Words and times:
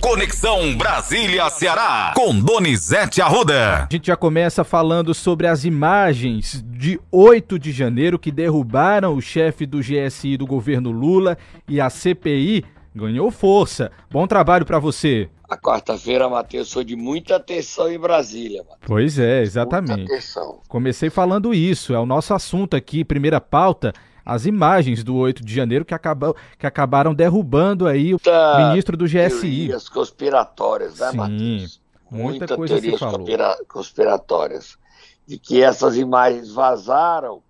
Conexão 0.00 0.74
Brasília-Ceará, 0.78 2.14
com 2.16 2.34
Donizete 2.40 3.20
Arruda. 3.20 3.84
A 3.84 3.88
gente 3.92 4.06
já 4.06 4.16
começa 4.16 4.64
falando 4.64 5.12
sobre 5.12 5.46
as 5.46 5.66
imagens 5.66 6.64
de 6.66 6.98
8 7.12 7.58
de 7.58 7.70
janeiro 7.70 8.18
que 8.18 8.32
derrubaram 8.32 9.14
o 9.14 9.20
chefe 9.20 9.66
do 9.66 9.80
GSI 9.80 10.38
do 10.38 10.46
governo 10.46 10.90
Lula 10.90 11.36
e 11.68 11.82
a 11.82 11.90
CPI 11.90 12.64
ganhou 12.94 13.30
força. 13.30 13.92
Bom 14.10 14.26
trabalho 14.26 14.64
para 14.64 14.78
você. 14.78 15.28
A 15.48 15.56
quarta-feira, 15.56 16.30
Matheus, 16.30 16.72
foi 16.72 16.84
de 16.84 16.96
muita 16.96 17.36
atenção 17.36 17.92
em 17.92 17.98
Brasília. 17.98 18.62
Matheus. 18.62 18.80
Pois 18.86 19.18
é, 19.18 19.42
exatamente. 19.42 19.98
Muita 19.98 20.14
atenção. 20.14 20.60
Comecei 20.66 21.10
falando 21.10 21.52
isso, 21.52 21.92
é 21.92 21.98
o 21.98 22.06
nosso 22.06 22.32
assunto 22.32 22.74
aqui, 22.74 23.04
primeira 23.04 23.40
pauta 23.40 23.92
as 24.24 24.46
imagens 24.46 25.02
do 25.02 25.16
8 25.16 25.44
de 25.44 25.54
janeiro 25.54 25.84
que, 25.84 25.94
acabou, 25.94 26.36
que 26.58 26.66
acabaram 26.66 27.14
derrubando 27.14 27.86
aí 27.86 28.14
o 28.14 28.20
ministro 28.58 28.96
do 28.96 29.04
GSI. 29.06 29.66
Teorias 29.66 29.88
conspiratórias, 29.88 30.98
né, 30.98 31.10
Sim, 31.10 31.16
Matheus? 31.16 31.80
Muita, 32.10 32.38
muita 32.38 32.56
coisa 32.56 32.74
teorias 32.74 32.94
se 32.94 32.98
falou. 32.98 33.26
conspiratórias. 33.68 34.78
De 35.26 35.38
que 35.38 35.62
essas 35.62 35.96
imagens 35.96 36.50
vazaram 36.50 37.42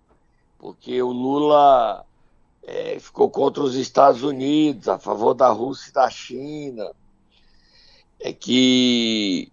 porque 0.59 1.01
o 1.01 1.11
Lula 1.11 2.05
é, 2.61 2.99
ficou 2.99 3.31
contra 3.31 3.63
os 3.63 3.73
Estados 3.73 4.21
Unidos, 4.21 4.87
a 4.87 4.99
favor 4.99 5.33
da 5.33 5.49
Rússia 5.49 5.89
e 5.89 5.93
da 5.93 6.07
China. 6.07 6.91
É 8.19 8.31
que 8.31 9.51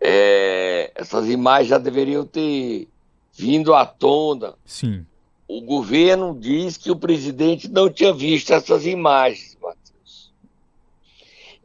é, 0.00 0.92
essas 0.94 1.28
imagens 1.28 1.68
já 1.68 1.78
deveriam 1.78 2.24
ter 2.24 2.88
vindo 3.32 3.74
à 3.74 3.84
tona. 3.84 4.54
Sim 4.64 5.04
o 5.52 5.60
governo 5.60 6.38
diz 6.38 6.76
que 6.76 6.92
o 6.92 6.96
presidente 6.96 7.68
não 7.68 7.90
tinha 7.90 8.12
visto 8.12 8.52
essas 8.52 8.86
imagens, 8.86 9.58
Matheus. 9.60 10.32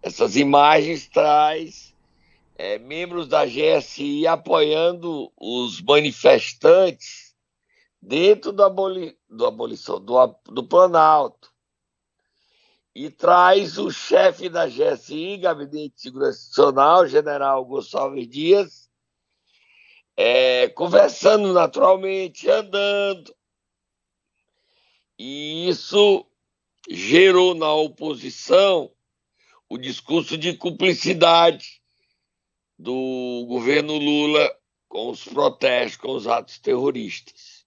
Essas 0.02 0.36
imagens 0.36 1.08
traz 1.08 1.94
é, 2.58 2.80
membros 2.80 3.28
da 3.28 3.46
GSI 3.46 4.26
apoiando 4.26 5.32
os 5.40 5.80
manifestantes 5.84 7.36
dentro 8.02 8.52
do, 8.52 8.64
aboli, 8.64 9.16
do 9.30 9.46
abolição 9.46 10.04
do, 10.04 10.36
do 10.46 10.64
Planalto 10.64 11.54
e 12.96 13.12
traz 13.12 13.78
o 13.78 13.92
chefe 13.92 14.50
da 14.50 14.66
GSI, 14.66 15.38
Gabinete 15.38 15.94
de 15.94 16.02
Segurança 16.02 16.48
Nacional, 16.48 17.06
General 17.06 17.64
Gonçalves 17.64 18.28
Dias, 18.28 18.90
é, 20.18 20.70
conversando 20.70 21.54
naturalmente, 21.54 22.50
andando, 22.50 23.36
e 25.18 25.68
isso 25.70 26.26
gerou 26.90 27.56
na 27.56 27.74
oposição 27.74 28.92
o 29.70 29.78
discurso 29.78 30.38
de 30.38 30.56
cumplicidade 30.56 31.82
do 32.78 33.46
governo 33.48 33.98
Lula 33.98 34.56
com 34.88 35.10
os 35.10 35.24
protestos, 35.24 35.98
com 35.98 36.12
os 36.12 36.28
atos 36.28 36.60
terroristas. 36.60 37.66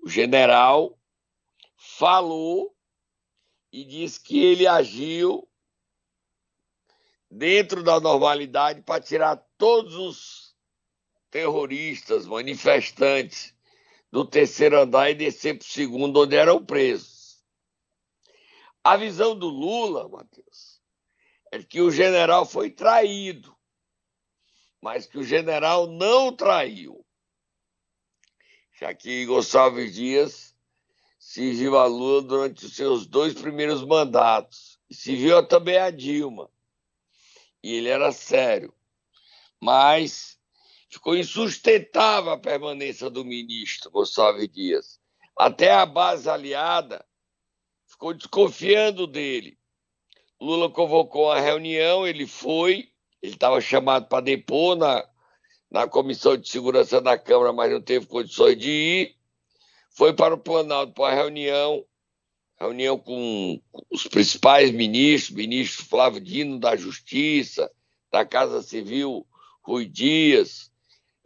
O 0.00 0.08
general 0.08 0.98
falou 1.76 2.74
e 3.72 3.84
disse 3.84 4.20
que 4.20 4.38
ele 4.38 4.66
agiu 4.66 5.46
dentro 7.30 7.82
da 7.82 8.00
normalidade 8.00 8.80
para 8.82 9.02
tirar 9.02 9.36
todos 9.58 9.94
os 9.94 10.56
terroristas, 11.30 12.26
manifestantes 12.26 13.54
do 14.10 14.24
terceiro 14.24 14.80
andar 14.80 15.10
e 15.10 15.14
descer 15.14 15.58
para 15.58 15.64
o 15.64 15.68
segundo, 15.68 16.22
onde 16.22 16.36
eram 16.36 16.64
presos. 16.64 17.42
A 18.82 18.96
visão 18.96 19.38
do 19.38 19.48
Lula, 19.48 20.08
Matheus, 20.08 20.80
é 21.52 21.62
que 21.62 21.80
o 21.80 21.90
general 21.90 22.46
foi 22.46 22.70
traído, 22.70 23.54
mas 24.80 25.06
que 25.06 25.18
o 25.18 25.24
general 25.24 25.86
não 25.86 26.34
traiu. 26.34 27.04
Já 28.78 28.94
que 28.94 29.26
Gonçalves 29.26 29.94
Dias 29.94 30.56
se 31.18 31.52
viu 31.52 31.76
a 31.76 31.84
Lula 31.86 32.22
durante 32.22 32.64
os 32.64 32.76
seus 32.76 33.06
dois 33.06 33.34
primeiros 33.34 33.84
mandatos. 33.84 34.78
E 34.88 34.94
se 34.94 35.16
viu 35.16 35.46
também 35.46 35.76
a 35.76 35.90
Dilma. 35.90 36.48
E 37.62 37.74
ele 37.74 37.88
era 37.88 38.12
sério. 38.12 38.72
Mas 39.60 40.37
ficou 40.88 41.16
insustentável 41.16 42.32
a 42.32 42.38
permanência 42.38 43.10
do 43.10 43.24
ministro 43.24 43.90
Gonçalves 43.90 44.48
Dias. 44.48 44.98
Até 45.36 45.70
a 45.70 45.86
base 45.86 46.28
aliada 46.28 47.04
ficou 47.86 48.14
desconfiando 48.14 49.06
dele. 49.06 49.58
Lula 50.40 50.70
convocou 50.70 51.30
a 51.30 51.40
reunião, 51.40 52.06
ele 52.06 52.26
foi, 52.26 52.88
ele 53.20 53.32
estava 53.32 53.60
chamado 53.60 54.08
para 54.08 54.22
depor 54.22 54.76
na, 54.76 55.04
na 55.70 55.88
Comissão 55.88 56.36
de 56.36 56.48
Segurança 56.48 57.00
da 57.00 57.18
Câmara, 57.18 57.52
mas 57.52 57.72
não 57.72 57.82
teve 57.82 58.06
condições 58.06 58.56
de 58.56 58.70
ir. 58.70 59.16
Foi 59.90 60.12
para 60.12 60.34
o 60.34 60.38
Planalto 60.38 60.92
para 60.92 61.12
a 61.12 61.16
reunião, 61.16 61.84
reunião 62.58 62.96
com 62.96 63.60
os 63.90 64.06
principais 64.06 64.70
ministros, 64.70 65.36
ministro 65.36 65.84
Flávio 65.86 66.20
Dino 66.20 66.58
da 66.60 66.76
Justiça, 66.76 67.70
da 68.10 68.24
Casa 68.24 68.62
Civil, 68.62 69.26
Rui 69.60 69.86
Dias, 69.86 70.70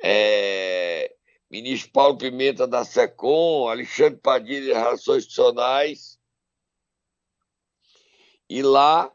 é, 0.02 1.14
ministro 1.48 1.92
Paulo 1.92 2.18
Pimenta 2.18 2.66
da 2.66 2.84
SECOM, 2.84 3.68
Alexandre 3.68 4.18
Padilha 4.18 4.62
de 4.62 4.72
Relações 4.72 5.18
Institucionais. 5.18 6.18
E 8.50 8.62
lá 8.62 9.10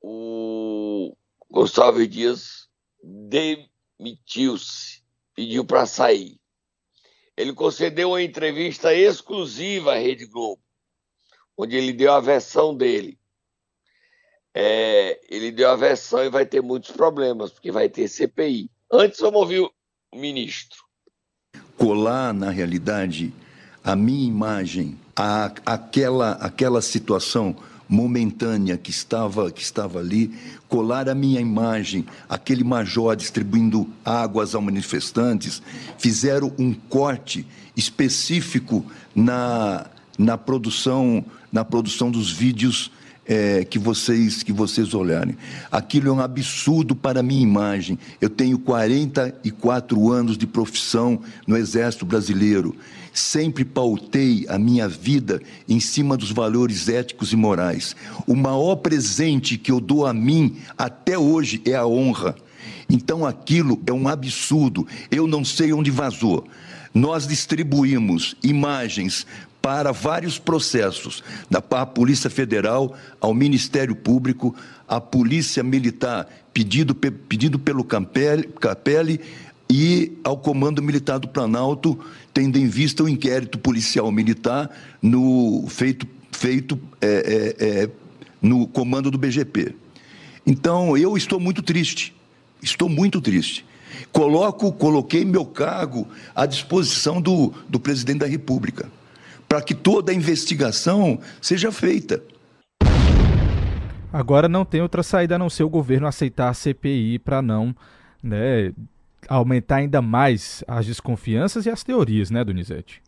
o 0.00 1.14
Gonçalves 1.50 2.08
Dias 2.08 2.68
demitiu-se, 3.02 5.02
pediu 5.34 5.64
para 5.64 5.84
sair. 5.84 6.40
Ele 7.36 7.52
concedeu 7.52 8.10
uma 8.10 8.22
entrevista 8.22 8.94
exclusiva 8.94 9.92
à 9.92 9.98
Rede 9.98 10.26
Globo, 10.26 10.62
onde 11.56 11.76
ele 11.76 11.92
deu 11.92 12.12
a 12.12 12.20
versão 12.20 12.74
dele. 12.74 13.18
É, 14.54 15.20
ele 15.28 15.52
deu 15.52 15.70
a 15.70 15.76
versão 15.76 16.24
e 16.24 16.30
vai 16.30 16.46
ter 16.46 16.62
muitos 16.62 16.90
problemas, 16.90 17.52
porque 17.52 17.70
vai 17.70 17.88
ter 17.88 18.08
CPI. 18.08 18.70
Antes 18.92 19.20
vamos 19.20 19.40
ouvir 19.40 19.60
o 19.60 19.70
ministro. 20.16 20.78
Colar, 21.78 22.34
na 22.34 22.50
realidade, 22.50 23.32
a 23.84 23.94
minha 23.94 24.26
imagem, 24.26 24.98
a, 25.14 25.52
aquela, 25.64 26.32
aquela 26.32 26.82
situação 26.82 27.54
momentânea 27.88 28.76
que 28.76 28.90
estava, 28.90 29.48
que 29.52 29.62
estava 29.62 30.00
ali, 30.00 30.36
colar 30.68 31.08
a 31.08 31.14
minha 31.14 31.40
imagem, 31.40 32.04
aquele 32.28 32.64
major 32.64 33.14
distribuindo 33.14 33.88
águas 34.04 34.56
aos 34.56 34.64
manifestantes, 34.64 35.62
fizeram 35.96 36.52
um 36.58 36.74
corte 36.74 37.46
específico 37.76 38.84
na, 39.14 39.86
na 40.18 40.36
produção 40.36 41.24
na 41.52 41.64
produção 41.64 42.10
dos 42.10 42.30
vídeos 42.30 42.92
é, 43.26 43.64
que 43.64 43.78
vocês 43.78 44.42
que 44.42 44.52
vocês 44.52 44.94
olharem. 44.94 45.36
Aquilo 45.70 46.08
é 46.08 46.12
um 46.12 46.20
absurdo 46.20 46.94
para 46.94 47.20
a 47.20 47.22
minha 47.22 47.42
imagem. 47.42 47.98
Eu 48.20 48.28
tenho 48.28 48.58
44 48.58 50.10
anos 50.10 50.36
de 50.36 50.46
profissão 50.46 51.20
no 51.46 51.56
Exército 51.56 52.04
Brasileiro. 52.04 52.74
Sempre 53.12 53.64
pautei 53.64 54.46
a 54.48 54.58
minha 54.58 54.88
vida 54.88 55.42
em 55.68 55.80
cima 55.80 56.16
dos 56.16 56.30
valores 56.30 56.88
éticos 56.88 57.32
e 57.32 57.36
morais. 57.36 57.96
O 58.26 58.34
maior 58.34 58.76
presente 58.76 59.58
que 59.58 59.72
eu 59.72 59.80
dou 59.80 60.06
a 60.06 60.12
mim 60.14 60.56
até 60.78 61.18
hoje 61.18 61.60
é 61.64 61.74
a 61.74 61.86
honra. 61.86 62.36
Então 62.88 63.24
aquilo 63.24 63.80
é 63.86 63.92
um 63.92 64.08
absurdo. 64.08 64.86
Eu 65.10 65.26
não 65.26 65.44
sei 65.44 65.72
onde 65.72 65.90
vazou. 65.90 66.46
Nós 66.92 67.26
distribuímos 67.26 68.34
imagens 68.42 69.24
para 69.62 69.92
vários 69.92 70.38
processos, 70.38 71.22
da 71.48 71.60
Polícia 71.60 72.30
Federal 72.30 72.94
ao 73.20 73.34
Ministério 73.34 73.94
Público, 73.94 74.54
à 74.88 75.00
Polícia 75.00 75.62
Militar, 75.62 76.28
pedido, 76.52 76.94
pedido 76.94 77.58
pelo 77.58 77.84
Capelli 77.84 79.20
e 79.68 80.18
ao 80.24 80.36
Comando 80.36 80.82
Militar 80.82 81.18
do 81.18 81.28
Planalto, 81.28 81.98
tendo 82.32 82.58
em 82.58 82.66
vista 82.66 83.04
o 83.04 83.08
inquérito 83.08 83.58
policial 83.58 84.10
militar 84.10 84.70
no, 85.00 85.66
feito, 85.68 86.06
feito 86.32 86.80
é, 87.00 87.06
é, 87.58 87.82
é, 87.82 87.90
no 88.40 88.66
comando 88.66 89.10
do 89.10 89.18
BGP. 89.18 89.74
Então, 90.46 90.96
eu 90.96 91.16
estou 91.16 91.38
muito 91.38 91.62
triste, 91.62 92.14
estou 92.62 92.88
muito 92.88 93.20
triste. 93.20 93.64
Coloco, 94.10 94.72
coloquei 94.72 95.24
meu 95.24 95.44
cargo 95.44 96.08
à 96.34 96.46
disposição 96.46 97.20
do, 97.20 97.52
do 97.68 97.78
presidente 97.78 98.20
da 98.20 98.26
República 98.26 98.90
para 99.50 99.60
que 99.60 99.74
toda 99.74 100.12
a 100.12 100.14
investigação 100.14 101.18
seja 101.42 101.72
feita. 101.72 102.22
Agora 104.12 104.48
não 104.48 104.64
tem 104.64 104.80
outra 104.80 105.02
saída 105.02 105.34
a 105.34 105.38
não 105.38 105.50
ser 105.50 105.64
o 105.64 105.68
governo 105.68 106.06
aceitar 106.06 106.48
a 106.48 106.54
CPI 106.54 107.18
para 107.18 107.42
não 107.42 107.74
né, 108.22 108.72
aumentar 109.28 109.76
ainda 109.76 110.00
mais 110.00 110.62
as 110.68 110.86
desconfianças 110.86 111.66
e 111.66 111.70
as 111.70 111.82
teorias, 111.82 112.30
né, 112.30 112.44
Donizete? 112.44 113.02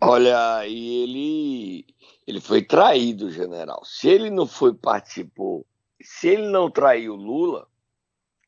Olha, 0.00 0.66
e 0.66 1.02
ele, 1.04 1.86
ele 2.26 2.40
foi 2.40 2.60
traído, 2.60 3.30
general. 3.30 3.84
Se 3.84 4.08
ele 4.08 4.30
não 4.30 4.48
foi 4.48 4.74
participou, 4.74 5.64
se 6.02 6.26
ele 6.26 6.48
não 6.48 6.68
traiu 6.68 7.14
Lula, 7.14 7.68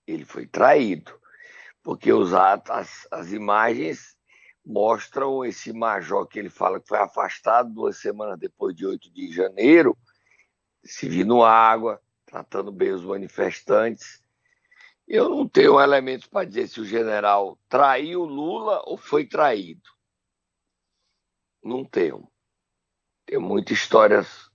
ele 0.05 0.25
foi 0.25 0.47
traído, 0.47 1.13
porque 1.81 2.13
os 2.13 2.35
atos, 2.35 2.73
as, 2.73 3.09
as 3.13 3.33
imagens 3.33 4.16
mostram 4.67 5.45
esse 5.45 5.73
major 5.73 6.27
que 6.27 6.41
ele 6.41 6.51
fala 6.51 6.81
que 6.81 6.89
foi 6.89 6.99
afastado 6.99 7.73
duas 7.73 7.99
semanas 7.99 8.37
depois 8.37 8.75
de 8.75 8.85
8 8.85 9.09
de 9.13 9.33
janeiro, 9.33 9.97
servindo 10.85 11.45
água, 11.45 12.03
tratando 12.25 12.73
bem 12.73 12.91
os 12.91 13.05
manifestantes. 13.05 14.21
Eu 15.07 15.29
não 15.29 15.49
tenho 15.49 15.81
elementos 15.81 16.27
para 16.27 16.45
dizer 16.45 16.67
se 16.67 16.81
o 16.81 16.85
general 16.85 17.57
traiu 17.69 18.25
Lula 18.25 18.83
ou 18.85 18.97
foi 18.97 19.25
traído. 19.25 19.89
Não 21.63 21.85
tenho. 21.85 22.29
Tem 23.25 23.39
muitas 23.39 23.79
histórias, 23.79 24.51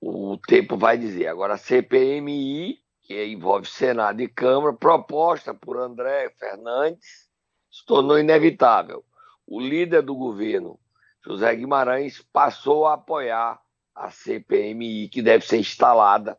o 0.00 0.36
tempo 0.38 0.76
vai 0.76 0.98
dizer. 0.98 1.28
Agora, 1.28 1.54
a 1.54 1.58
CPMI, 1.58 2.82
que 3.02 3.24
envolve 3.26 3.68
Senado 3.68 4.20
e 4.20 4.28
Câmara, 4.28 4.72
proposta 4.72 5.54
por 5.54 5.76
André 5.76 6.30
Fernandes, 6.30 7.28
se 7.70 7.84
tornou 7.86 8.18
inevitável. 8.18 9.04
O 9.46 9.60
líder 9.60 10.02
do 10.02 10.14
governo, 10.14 10.78
José 11.24 11.54
Guimarães, 11.54 12.20
passou 12.32 12.86
a 12.86 12.94
apoiar 12.94 13.60
a 13.94 14.10
CPMI, 14.10 15.08
que 15.08 15.22
deve 15.22 15.46
ser 15.46 15.58
instalada, 15.58 16.36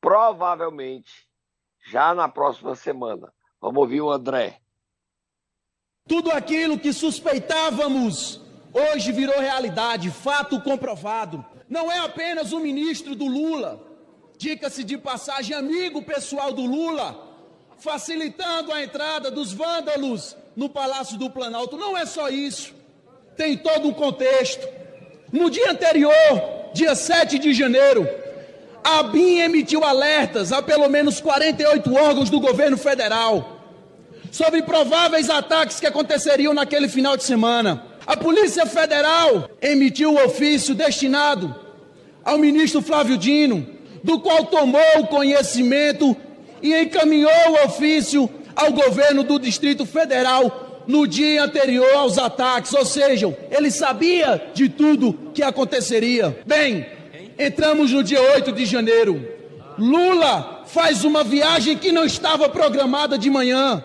provavelmente, 0.00 1.28
já 1.90 2.14
na 2.14 2.28
próxima 2.28 2.74
semana. 2.76 3.32
Vamos 3.60 3.80
ouvir 3.80 4.00
o 4.00 4.10
André. 4.10 4.60
Tudo 6.06 6.30
aquilo 6.30 6.78
que 6.78 6.92
suspeitávamos 6.92 8.40
hoje 8.72 9.10
virou 9.10 9.38
realidade, 9.40 10.10
fato 10.10 10.60
comprovado. 10.60 11.44
Não 11.68 11.90
é 11.90 11.98
apenas 11.98 12.52
o 12.52 12.60
ministro 12.60 13.14
do 13.14 13.26
Lula, 13.26 13.82
dica-se 14.38 14.84
de 14.84 14.96
passagem, 14.96 15.56
amigo 15.56 16.02
pessoal 16.02 16.52
do 16.52 16.62
Lula, 16.62 17.36
facilitando 17.78 18.72
a 18.72 18.82
entrada 18.82 19.30
dos 19.30 19.52
vândalos 19.52 20.36
no 20.56 20.68
Palácio 20.68 21.18
do 21.18 21.30
Planalto. 21.30 21.76
Não 21.76 21.96
é 21.96 22.06
só 22.06 22.28
isso, 22.28 22.74
tem 23.36 23.56
todo 23.56 23.88
um 23.88 23.92
contexto. 23.92 24.66
No 25.32 25.50
dia 25.50 25.70
anterior, 25.70 26.12
dia 26.72 26.94
7 26.94 27.38
de 27.38 27.52
janeiro, 27.52 28.08
a 28.82 29.02
BIM 29.02 29.38
emitiu 29.38 29.82
alertas 29.82 30.52
a 30.52 30.62
pelo 30.62 30.88
menos 30.88 31.20
48 31.20 31.94
órgãos 31.94 32.30
do 32.30 32.38
governo 32.38 32.76
federal 32.76 33.54
sobre 34.30 34.62
prováveis 34.62 35.30
ataques 35.30 35.78
que 35.78 35.86
aconteceriam 35.86 36.52
naquele 36.52 36.88
final 36.88 37.16
de 37.16 37.24
semana. 37.24 37.84
A 38.06 38.16
Polícia 38.16 38.66
Federal 38.66 39.48
emitiu 39.62 40.12
o 40.12 40.24
ofício 40.24 40.74
destinado 40.74 41.54
ao 42.24 42.36
ministro 42.36 42.82
Flávio 42.82 43.16
Dino, 43.16 43.66
do 44.02 44.20
qual 44.20 44.44
tomou 44.46 45.06
conhecimento 45.08 46.16
e 46.60 46.74
encaminhou 46.74 47.30
o 47.50 47.66
ofício 47.66 48.28
ao 48.54 48.72
governo 48.72 49.22
do 49.22 49.38
Distrito 49.38 49.84
Federal 49.84 50.82
no 50.86 51.06
dia 51.06 51.42
anterior 51.42 51.94
aos 51.94 52.18
ataques, 52.18 52.72
ou 52.74 52.84
seja, 52.84 53.36
ele 53.50 53.70
sabia 53.70 54.50
de 54.52 54.68
tudo 54.68 55.30
que 55.32 55.42
aconteceria. 55.42 56.38
Bem, 56.46 56.86
entramos 57.38 57.90
no 57.90 58.02
dia 58.02 58.20
8 58.20 58.52
de 58.52 58.66
janeiro. 58.66 59.26
Lula 59.78 60.62
faz 60.66 61.04
uma 61.04 61.24
viagem 61.24 61.76
que 61.76 61.90
não 61.90 62.04
estava 62.04 62.48
programada 62.48 63.16
de 63.16 63.30
manhã. 63.30 63.82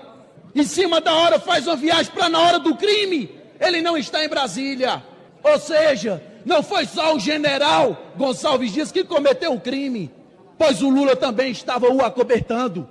Em 0.54 0.64
cima 0.64 1.00
da 1.00 1.14
hora 1.14 1.40
faz 1.40 1.68
uma 1.68 1.76
viagem 1.76 2.12
para 2.14 2.28
na 2.28 2.40
hora 2.40 2.60
do 2.60 2.76
crime 2.76 3.40
ele 3.60 3.82
não 3.82 3.98
está 3.98 4.24
em 4.24 4.30
Brasília. 4.30 5.04
Ou 5.44 5.60
seja, 5.60 6.24
não 6.46 6.64
foi 6.64 6.86
só 6.86 7.16
o 7.16 7.20
general 7.20 7.98
Gonçalves 8.16 8.72
Dias 8.72 8.92
que 8.92 9.04
cometeu 9.04 9.52
um 9.52 9.60
crime, 9.60 10.12
pois 10.58 10.82
o 10.82 10.90
Lula 10.90 11.16
também 11.16 11.52
estava 11.52 11.88
o 11.88 12.04
acobertando. 12.04 12.88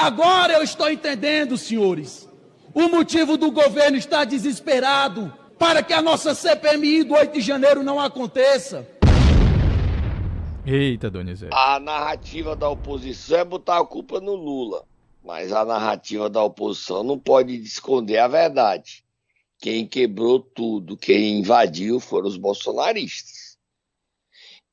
Agora 0.00 0.54
eu 0.54 0.62
estou 0.62 0.90
entendendo, 0.90 1.58
senhores, 1.58 2.26
o 2.72 2.88
motivo 2.88 3.36
do 3.36 3.50
governo 3.50 3.98
estar 3.98 4.24
desesperado 4.24 5.30
para 5.58 5.82
que 5.82 5.92
a 5.92 6.00
nossa 6.00 6.34
CPMI 6.34 7.04
do 7.04 7.12
8 7.12 7.34
de 7.34 7.42
janeiro 7.42 7.82
não 7.82 8.00
aconteça. 8.00 8.88
Eita, 10.64 11.10
Donizete. 11.10 11.52
A 11.54 11.78
narrativa 11.78 12.56
da 12.56 12.70
oposição 12.70 13.40
é 13.40 13.44
botar 13.44 13.78
a 13.78 13.84
culpa 13.84 14.18
no 14.20 14.34
Lula, 14.34 14.86
mas 15.22 15.52
a 15.52 15.66
narrativa 15.66 16.30
da 16.30 16.42
oposição 16.42 17.02
não 17.02 17.18
pode 17.18 17.54
esconder 17.56 18.20
a 18.20 18.28
verdade. 18.28 19.04
Quem 19.58 19.86
quebrou 19.86 20.40
tudo, 20.40 20.96
quem 20.96 21.40
invadiu 21.40 22.00
foram 22.00 22.26
os 22.26 22.38
bolsonaristas. 22.38 23.58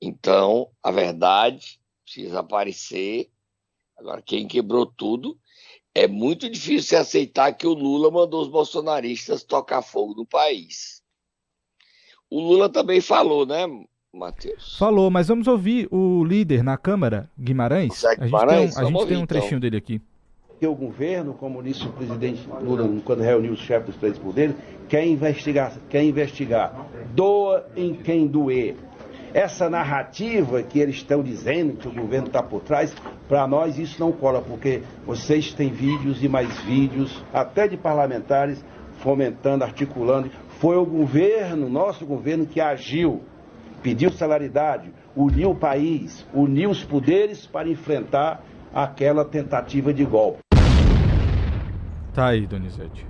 Então, 0.02 0.70
a 0.82 0.90
verdade 0.90 1.82
precisa 2.06 2.40
aparecer. 2.40 3.30
Agora, 3.98 4.22
quem 4.22 4.48
quebrou 4.48 4.86
tudo 4.86 5.38
é 5.94 6.08
muito 6.08 6.50
difícil 6.50 7.00
aceitar 7.00 7.52
que 7.54 7.66
o 7.66 7.74
Lula 7.74 8.12
mandou 8.12 8.42
os 8.42 8.48
bolsonaristas 8.48 9.44
tocar 9.44 9.82
fogo 9.82 10.14
no 10.14 10.26
país. 10.26 11.02
O 12.30 12.40
Lula 12.40 12.70
também 12.70 13.02
falou, 13.02 13.46
né, 13.46 13.66
Matheus? 14.14 14.78
Falou, 14.78 15.10
mas 15.10 15.28
vamos 15.28 15.48
ouvir 15.48 15.88
o 15.92 16.24
líder 16.24 16.64
na 16.64 16.78
Câmara, 16.78 17.30
Guimarães. 17.40 18.04
Guimarães? 18.20 18.22
A 18.22 18.26
gente 18.26 18.40
tem 18.48 18.58
um, 18.60 18.62
a 18.62 18.66
gente 18.66 18.74
Vamos 18.76 18.86
tem 18.86 18.92
um 18.92 19.00
ouvir, 19.00 19.14
então. 19.16 19.28
trechinho 19.28 19.60
dele 19.60 19.78
aqui. 19.78 20.02
que 20.60 20.68
o 20.68 20.76
governo, 20.76 21.34
como 21.34 21.64
disse 21.64 21.88
o 21.88 21.92
presidente 21.94 22.48
Lula 22.62 23.02
quando 23.06 23.22
reuniu 23.22 23.54
os 23.54 23.60
chefes 23.60 23.88
dos 23.88 23.98
três 23.98 24.18
poderes, 24.20 24.56
quer 24.90 25.06
investigar, 25.08 25.76
quer 25.90 26.04
investigar. 26.04 26.88
Doa 27.14 27.68
em 27.76 27.94
quem 27.96 28.28
doer. 28.28 28.76
Essa 29.38 29.70
narrativa 29.70 30.64
que 30.64 30.80
eles 30.80 30.96
estão 30.96 31.22
dizendo 31.22 31.78
que 31.78 31.88
o 31.88 31.92
governo 31.92 32.26
está 32.26 32.42
por 32.42 32.60
trás, 32.60 32.92
para 33.28 33.48
nós 33.48 33.78
isso 33.78 34.00
não 34.00 34.12
cola, 34.12 34.42
porque 34.42 34.82
vocês 35.06 35.54
têm 35.54 35.70
vídeos 35.70 36.24
e 36.24 36.28
mais 36.28 36.60
vídeos, 36.62 37.24
até 37.32 37.68
de 37.68 37.78
parlamentares, 37.78 38.66
fomentando, 38.98 39.64
articulando. 39.64 40.32
Foi 40.58 40.76
o 40.76 40.84
governo, 40.84 41.70
nosso 41.70 42.04
governo, 42.04 42.48
que 42.48 42.60
agiu, 42.60 43.22
pediu 43.84 44.12
salaridade, 44.12 44.92
uniu 45.16 45.52
o 45.52 45.56
país, 45.56 46.26
uniu 46.34 46.72
os 46.72 46.84
poderes 46.84 47.46
para 47.46 47.70
enfrentar 47.70 48.44
aquela 48.74 49.24
tentativa 49.24 49.94
de 49.94 50.04
golpe. 50.04 50.40
Tá 52.12 52.30
aí, 52.30 52.48
Donizete. 52.48 53.06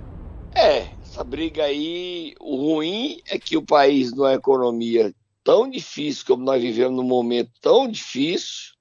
É, 0.54 0.88
essa 1.02 1.24
briga 1.24 1.62
aí, 1.62 2.34
o 2.38 2.54
ruim 2.56 3.16
é 3.30 3.38
que 3.38 3.56
o 3.56 3.64
país 3.64 4.14
numa 4.14 4.34
economia 4.34 5.10
tão 5.48 5.66
difícil 5.66 6.26
como 6.26 6.44
nós 6.44 6.60
vivemos 6.60 6.94
num 6.94 7.08
momento 7.08 7.50
tão 7.62 7.88
difícil, 7.88 8.74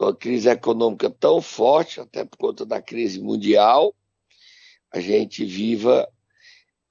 uma 0.00 0.16
crise 0.16 0.48
econômica 0.48 1.10
tão 1.10 1.42
forte, 1.42 2.00
até 2.00 2.24
por 2.24 2.38
conta 2.38 2.64
da 2.64 2.80
crise 2.80 3.20
mundial, 3.20 3.94
a 4.90 4.98
gente 4.98 5.44
viva 5.44 6.10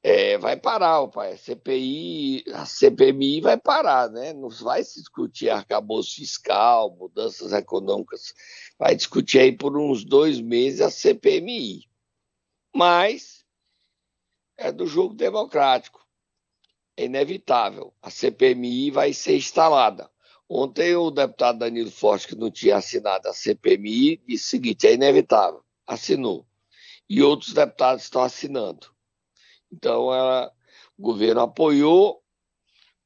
é, 0.04 0.38
vai 0.38 0.56
parar, 0.56 1.08
pai. 1.08 1.34
A 1.34 1.38
CPI, 1.38 2.44
a 2.54 2.68
CPMI 2.68 3.42
vai 3.42 3.58
parar, 3.58 4.12
né? 4.12 4.32
Não 4.32 4.50
vai 4.50 4.84
se 4.84 5.00
discutir 5.00 5.50
arcabouço 5.50 6.18
fiscal, 6.18 6.96
mudanças 6.96 7.52
econômicas. 7.52 8.32
Vai 8.78 8.96
discutir 8.96 9.40
aí 9.40 9.58
por 9.58 9.76
uns 9.76 10.06
dois 10.06 10.40
meses 10.40 10.82
a 10.82 10.92
CPMI. 10.92 11.90
Mas 12.76 13.44
é 14.56 14.72
do 14.72 14.86
jogo 14.86 15.16
democrático. 15.16 16.03
É 16.96 17.06
inevitável. 17.06 17.94
A 18.02 18.10
CPMI 18.10 18.92
vai 18.92 19.14
ser 19.14 19.36
instalada. 19.36 20.10
Ontem 20.48 20.96
o 20.96 21.10
deputado 21.10 21.60
Danilo 21.60 21.90
Forte, 21.90 22.28
que 22.28 22.36
não 22.36 22.52
tinha 22.52 22.78
assinado 22.78 23.28
a 23.28 23.34
CPMI, 23.34 24.22
disse 24.28 24.46
o 24.46 24.50
seguinte: 24.50 24.88
é 24.88 24.94
inevitável. 24.94 25.64
Assinou. 25.88 26.46
E 27.10 27.22
outros 27.24 27.54
deputados 27.54 28.04
estão 28.04 28.22
assinando. 28.22 28.94
Então, 29.72 30.14
ela, 30.14 30.52
o 30.98 31.02
governo 31.02 31.42
apoiou, 31.42 32.24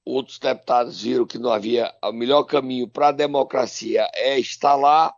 outros 0.04 0.40
deputados 0.40 1.02
viram 1.02 1.26
que 1.26 1.38
não 1.38 1.52
havia 1.52 1.94
o 2.04 2.12
melhor 2.12 2.44
caminho 2.44 2.88
para 2.88 3.10
a 3.10 3.14
democracia 3.14 4.10
é 4.14 4.40
instalar. 4.40 5.14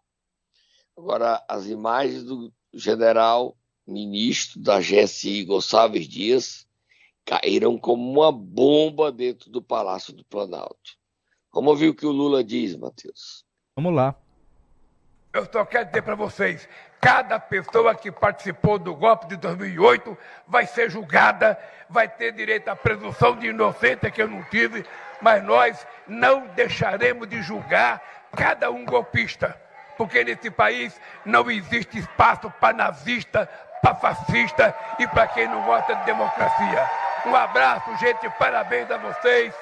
Agora, 0.96 1.44
as 1.48 1.66
imagens 1.66 2.24
do 2.24 2.54
general 2.74 3.58
ministro 3.88 4.60
da 4.62 4.80
GSI, 4.80 5.46
Gonçalves 5.46 6.08
Dias, 6.08 6.68
caíram 7.30 7.78
como 7.78 8.12
uma 8.12 8.32
bomba 8.32 9.12
dentro 9.12 9.52
do 9.52 9.62
Palácio 9.62 10.12
do 10.12 10.26
Planalto. 10.26 10.98
Vamos 11.54 11.74
ouvir 11.74 11.90
o 11.90 11.94
que 11.94 12.06
o 12.06 12.12
Lula 12.12 12.44
diz, 12.44 12.76
Matheus. 12.76 13.46
Vamos 13.76 13.94
lá. 13.94 14.16
Eu 15.32 15.48
só 15.52 15.64
quero 15.64 15.86
dizer 15.86 16.02
para 16.02 16.16
vocês: 16.16 16.68
cada 17.00 17.40
pessoa 17.40 17.94
que 17.94 18.12
participou 18.12 18.80
do 18.80 18.96
golpe 18.96 19.28
de 19.28 19.38
2008 19.38 20.18
vai 20.48 20.66
ser 20.66 20.90
julgada, 20.90 21.60
vai 21.88 22.10
ter 22.10 22.32
direito 22.32 22.68
à 22.68 22.76
presunção 22.76 23.38
de 23.38 23.48
inocência 23.48 24.10
que 24.10 24.24
eu 24.24 24.28
não 24.28 24.44
tive, 24.46 24.84
mas 25.22 25.44
nós 25.44 25.86
não 26.08 26.48
deixaremos 26.48 27.30
de 27.30 27.44
julgar 27.44 28.02
cada 28.36 28.72
um 28.72 28.84
golpista, 28.84 29.56
porque 29.96 30.24
nesse 30.24 30.50
país 30.50 31.00
não 31.24 31.50
existe 31.52 32.00
espaço 32.00 32.52
para 32.60 32.76
nazista, 32.76 33.48
para 33.84 33.94
fascista 33.94 34.76
e 34.98 35.08
para 35.08 35.28
quem 35.28 35.48
não 35.48 35.64
gosta 35.64 35.94
de 35.94 36.06
democracia. 36.06 36.99
Um 37.26 37.36
abraço, 37.36 37.96
gente, 37.98 38.30
parabéns 38.38 38.90
a 38.90 38.98
vocês, 38.98 39.54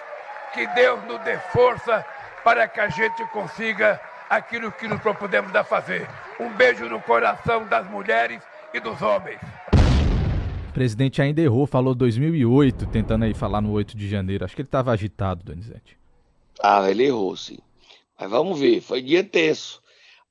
que 0.54 0.68
Deus 0.68 1.04
nos 1.06 1.20
dê 1.22 1.38
força 1.52 2.06
para 2.44 2.68
que 2.68 2.80
a 2.80 2.88
gente 2.88 3.26
consiga 3.28 4.00
aquilo 4.30 4.72
que 4.72 4.88
nos 4.88 5.02
propusemos 5.02 5.54
a 5.56 5.64
fazer. 5.64 6.08
Um 6.40 6.50
beijo 6.50 6.88
no 6.88 7.02
coração 7.02 7.68
das 7.68 7.90
mulheres 7.90 8.42
e 8.74 8.80
dos 8.80 9.02
homens. 9.02 9.40
O 10.70 10.74
presidente 10.74 11.22
ainda 11.22 11.42
errou, 11.42 11.66
falou 11.66 11.96
2008, 11.96 12.86
tentando 12.88 13.26
aí 13.26 13.34
falar 13.34 13.62
no 13.62 13.72
8 13.72 13.98
de 13.98 14.08
janeiro. 14.08 14.46
Acho 14.46 14.56
que 14.56 14.62
ele 14.62 14.68
estava 14.68 14.92
agitado, 14.92 15.44
Donizete. 15.44 15.98
Ah, 16.62 16.90
ele 16.90 17.06
errou, 17.06 17.36
sim. 17.36 17.58
Mas 18.20 18.30
vamos 18.30 18.60
ver, 18.60 18.82
foi 18.82 19.02
dia 19.02 19.24
terço. 19.24 19.82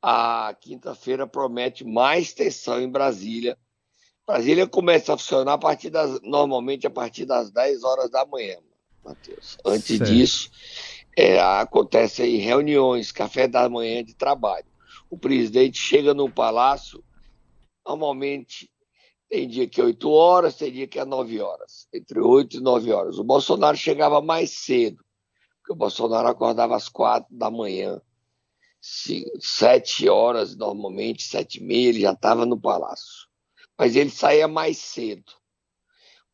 A 0.00 0.54
quinta-feira 0.61 1.26
promete 1.26 1.85
mais 1.85 2.33
tensão 2.33 2.80
em 2.80 2.88
Brasília. 2.88 3.59
Brasília 4.26 4.66
começa 4.66 5.14
a 5.14 5.18
funcionar 5.18 5.52
a 5.52 5.59
partir 5.59 5.88
das, 5.88 6.21
normalmente 6.23 6.87
a 6.87 6.90
partir 6.90 7.25
das 7.25 7.50
10 7.50 7.85
horas 7.85 8.11
da 8.11 8.26
manhã, 8.26 8.56
Matheus. 9.04 9.56
Antes 9.64 9.99
Certo. 9.99 10.04
disso, 10.04 10.50
é, 11.16 11.38
acontece 11.40 12.23
aí 12.23 12.37
reuniões, 12.38 13.12
café 13.12 13.47
da 13.47 13.68
manhã 13.68 14.02
de 14.02 14.14
trabalho. 14.14 14.66
O 15.09 15.16
presidente 15.16 15.78
chega 15.78 16.12
no 16.12 16.28
palácio, 16.28 17.04
normalmente 17.87 18.68
tem 19.28 19.47
dia 19.49 19.68
que 19.68 19.80
é 19.80 19.85
8 19.85 20.11
horas, 20.11 20.56
tem 20.56 20.73
dia 20.73 20.88
que 20.88 20.99
é 20.99 21.04
9 21.04 21.40
horas, 21.40 21.87
entre 21.95 22.18
8 22.21 22.56
e 22.56 22.61
9 22.61 22.92
horas. 22.92 23.18
O 23.18 23.25
Bolsonaro 23.25 23.76
chegava 23.76 24.21
mais 24.21 24.50
cedo, 24.50 25.04
porque 25.59 25.73
o 25.73 25.76
Bolsonaro 25.76 26.26
acordava 26.26 26.75
às 26.75 26.88
4 26.88 27.28
da 27.30 27.49
manhã, 27.49 28.00
se- 28.80 29.30
7 29.38 30.09
horas 30.09 30.56
normalmente, 30.56 31.23
7 31.23 31.59
e 31.59 31.62
meia, 31.62 31.88
ele 31.90 32.00
já 32.00 32.12
estava 32.12 32.45
no 32.45 32.61
palácio. 32.61 33.25
Mas 33.78 33.97
ele 33.97 34.11
saía 34.11 34.49
mais 34.49 34.78
cedo. 34.78 35.33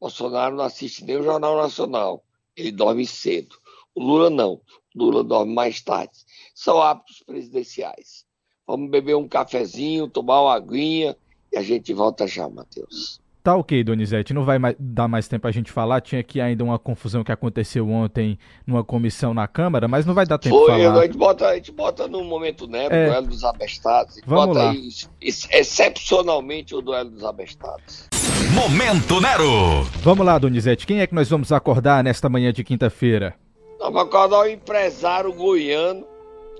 Bolsonaro 0.00 0.56
não 0.56 0.64
assiste 0.64 1.04
nem 1.04 1.16
o 1.16 1.22
Jornal 1.22 1.56
Nacional, 1.56 2.24
ele 2.56 2.72
dorme 2.72 3.06
cedo. 3.06 3.56
O 3.94 4.02
Lula 4.02 4.30
não, 4.30 4.54
o 4.54 4.98
Lula 4.98 5.22
dorme 5.22 5.54
mais 5.54 5.80
tarde. 5.80 6.12
São 6.54 6.80
hábitos 6.80 7.22
presidenciais. 7.22 8.24
Vamos 8.66 8.90
beber 8.90 9.16
um 9.16 9.28
cafezinho, 9.28 10.08
tomar 10.08 10.42
uma 10.42 10.54
aguinha 10.54 11.16
e 11.52 11.58
a 11.58 11.62
gente 11.62 11.92
volta 11.92 12.26
já, 12.26 12.48
Matheus. 12.48 13.20
Tá 13.42 13.56
ok, 13.56 13.82
Donizete, 13.82 14.32
não 14.32 14.44
vai 14.44 14.56
mais- 14.56 14.76
dar 14.78 15.08
mais 15.08 15.26
tempo 15.26 15.48
a 15.48 15.50
gente 15.50 15.72
falar. 15.72 16.00
Tinha 16.00 16.20
aqui 16.20 16.40
ainda 16.40 16.62
uma 16.62 16.78
confusão 16.78 17.24
que 17.24 17.32
aconteceu 17.32 17.90
ontem 17.90 18.38
numa 18.64 18.84
comissão 18.84 19.34
na 19.34 19.48
Câmara, 19.48 19.88
mas 19.88 20.06
não 20.06 20.14
vai 20.14 20.24
dar 20.24 20.38
tempo 20.38 20.56
de 20.56 20.64
Foi, 20.66 20.80
falar. 20.84 21.00
a 21.00 21.02
gente 21.06 21.18
bota, 21.18 21.48
a 21.48 21.54
gente 21.56 21.72
bota 21.72 22.06
no 22.06 22.22
momento 22.22 22.68
Nero, 22.68 22.94
É. 22.94 23.06
o 23.06 23.10
duelo 23.10 23.26
dos 23.26 23.42
abestados. 23.42 24.20
Vamos 24.24 24.46
bota 24.46 24.58
lá. 24.62 24.70
aí, 24.70 24.88
ex- 25.20 25.48
excepcionalmente 25.50 26.74
o 26.74 26.80
duelo 26.80 27.10
dos 27.10 27.24
abestados. 27.24 28.08
Momento 28.54 29.20
Nero. 29.20 29.82
Vamos 30.02 30.24
lá, 30.24 30.38
Donizete, 30.38 30.86
quem 30.86 31.00
é 31.00 31.06
que 31.08 31.14
nós 31.14 31.28
vamos 31.28 31.50
acordar 31.50 32.04
nesta 32.04 32.28
manhã 32.28 32.52
de 32.52 32.62
quinta-feira? 32.62 33.34
Nós 33.80 33.92
vamos 33.92 34.02
acordar 34.08 34.40
o 34.42 34.46
empresário 34.46 35.32
goiano, 35.32 36.06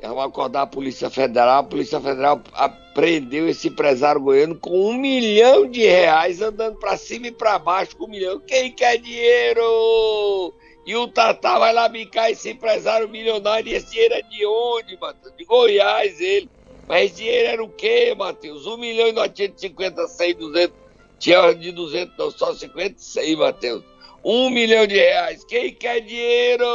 vamos 0.09 0.25
acordar 0.25 0.63
a 0.63 0.67
Polícia 0.67 1.09
Federal. 1.09 1.61
A 1.61 1.63
Polícia 1.63 2.01
Federal 2.01 2.43
apreendeu 2.53 3.49
esse 3.49 3.69
empresário 3.69 4.21
goiano 4.21 4.55
com 4.57 4.91
um 4.91 4.95
milhão 4.95 5.69
de 5.69 5.83
reais 5.83 6.41
andando 6.41 6.79
pra 6.79 6.97
cima 6.97 7.29
e 7.29 7.33
pra 7.33 7.59
baixo 7.59 7.97
com 7.97 8.05
um 8.05 8.09
milhão. 8.09 8.41
Quem 8.41 8.73
quer 8.73 8.99
dinheiro? 8.99 10.53
E 10.85 10.97
o 10.97 11.07
Tatá 11.07 11.59
vai 11.59 11.73
lá 11.73 11.89
bicar 11.89 12.31
esse 12.31 12.51
empresário 12.51 13.09
milionário. 13.09 13.69
E 13.69 13.75
esse 13.75 13.91
dinheiro 13.93 14.15
é 14.15 14.23
de 14.23 14.45
onde, 14.45 14.99
Matheus? 15.01 15.35
De 15.37 15.45
Goiás, 15.45 16.21
ele. 16.21 16.51
Mas 16.89 17.05
esse 17.05 17.17
dinheiro 17.17 17.49
era 17.49 17.63
o 17.63 17.69
quê, 17.69 18.15
Matheus? 18.17 18.67
Um 18.67 18.77
milhão 18.77 19.09
e 19.09 19.13
950, 19.13 20.09
100, 20.09 20.35
200. 20.35 20.83
Tinha 21.19 21.53
de 21.53 21.71
200, 21.71 22.19
não, 22.19 22.31
só 22.33 22.53
56, 22.53 23.39
Matheus. 23.39 23.85
Um 24.25 24.51
milhão 24.51 24.87
de 24.87 24.97
reais. 24.97 25.45
Quem 25.45 25.73
quer 25.73 26.01
dinheiro? 26.01 26.67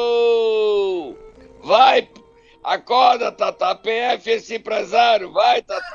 Vai, 1.61 2.07
acorda, 2.67 3.31
Tata. 3.31 3.75
PF 3.75 4.29
esse 4.29 4.55
empresário. 4.55 5.31
Vai, 5.31 5.61
Tata. 5.61 5.85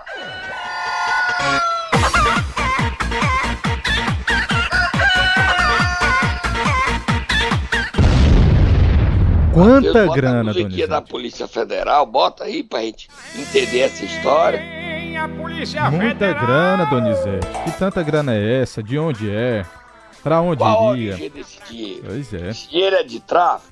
Quanta 9.53 9.93
Deus, 9.93 10.07
bota 10.07 10.17
grana, 10.21 10.41
a 10.41 10.45
musiquinha 10.45 10.89
da? 10.89 11.03
Polícia 11.03 11.47
Federal. 11.47 12.07
Bota 12.07 12.45
aí 12.45 12.63
pra 12.63 12.81
gente 12.81 13.09
entender 13.39 13.81
essa 13.81 14.05
história. 14.05 14.63
Muita 15.91 16.33
grana, 16.33 16.87
Donizete. 16.87 17.47
Que 17.65 17.79
tanta 17.79 18.03
grana 18.03 18.35
é 18.35 18.63
essa? 18.63 18.83
De 18.83 18.99
onde 18.99 19.31
é? 19.31 19.65
Pra 20.23 20.41
onde 20.41 20.59
Qual 20.59 20.91
a 20.91 20.97
iria? 20.97 21.13
origem 21.13 21.31
desse 21.31 21.59
dinheiro? 21.69 22.03
Pois 22.07 22.33
é. 22.33 22.49
Esse 22.51 22.71
dinheiro 22.71 22.97
é 22.97 23.03
de 23.03 23.21
tráfico? 23.21 23.72